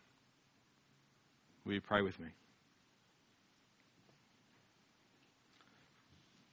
Will 1.64 1.72
you 1.72 1.80
pray 1.80 2.02
with 2.02 2.20
me? 2.20 2.26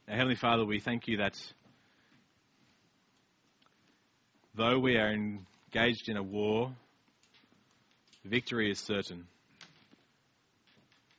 Now, 0.07 0.15
Heavenly 0.15 0.37
Father, 0.37 0.63
we 0.63 0.79
thank 0.79 1.09
you 1.09 1.17
that 1.17 1.35
though 4.55 4.79
we 4.79 4.95
are 4.95 5.11
engaged 5.11 6.07
in 6.07 6.15
a 6.15 6.23
war 6.23 6.71
Victory 8.23 8.71
is 8.71 8.79
certain 8.79 9.27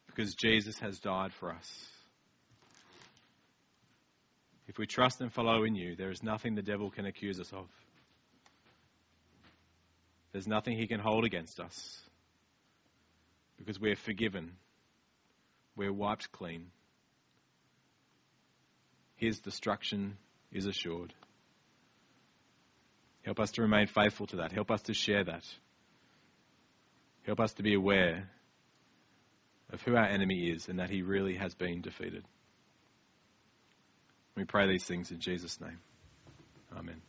because 0.06 0.34
Jesus 0.34 0.78
has 0.78 0.98
died 1.00 1.34
for 1.34 1.50
us. 1.50 1.86
If 4.68 4.78
we 4.78 4.86
trust 4.86 5.20
and 5.20 5.30
follow 5.30 5.64
in 5.64 5.74
you, 5.74 5.96
there 5.96 6.10
is 6.10 6.22
nothing 6.22 6.54
the 6.54 6.62
devil 6.62 6.90
can 6.90 7.04
accuse 7.04 7.38
us 7.40 7.52
of. 7.52 7.66
There's 10.32 10.46
nothing 10.46 10.76
he 10.76 10.86
can 10.86 11.00
hold 11.00 11.24
against 11.24 11.60
us 11.60 12.00
because 13.58 13.78
we're 13.78 13.96
forgiven, 13.96 14.52
we're 15.76 15.92
wiped 15.92 16.32
clean. 16.32 16.66
His 19.16 19.38
destruction 19.40 20.16
is 20.50 20.66
assured. 20.66 21.12
Help 23.22 23.38
us 23.38 23.50
to 23.52 23.62
remain 23.62 23.86
faithful 23.86 24.26
to 24.28 24.36
that. 24.36 24.50
Help 24.50 24.70
us 24.70 24.80
to 24.82 24.94
share 24.94 25.24
that. 25.24 25.44
Help 27.26 27.38
us 27.38 27.52
to 27.54 27.62
be 27.62 27.74
aware 27.74 28.30
of 29.70 29.82
who 29.82 29.94
our 29.94 30.06
enemy 30.06 30.50
is 30.50 30.68
and 30.68 30.78
that 30.78 30.90
he 30.90 31.02
really 31.02 31.36
has 31.36 31.54
been 31.54 31.82
defeated. 31.82 32.24
We 34.36 34.44
pray 34.44 34.68
these 34.68 34.84
things 34.84 35.10
in 35.10 35.20
Jesus' 35.20 35.60
name. 35.60 35.78
Amen. 36.76 37.02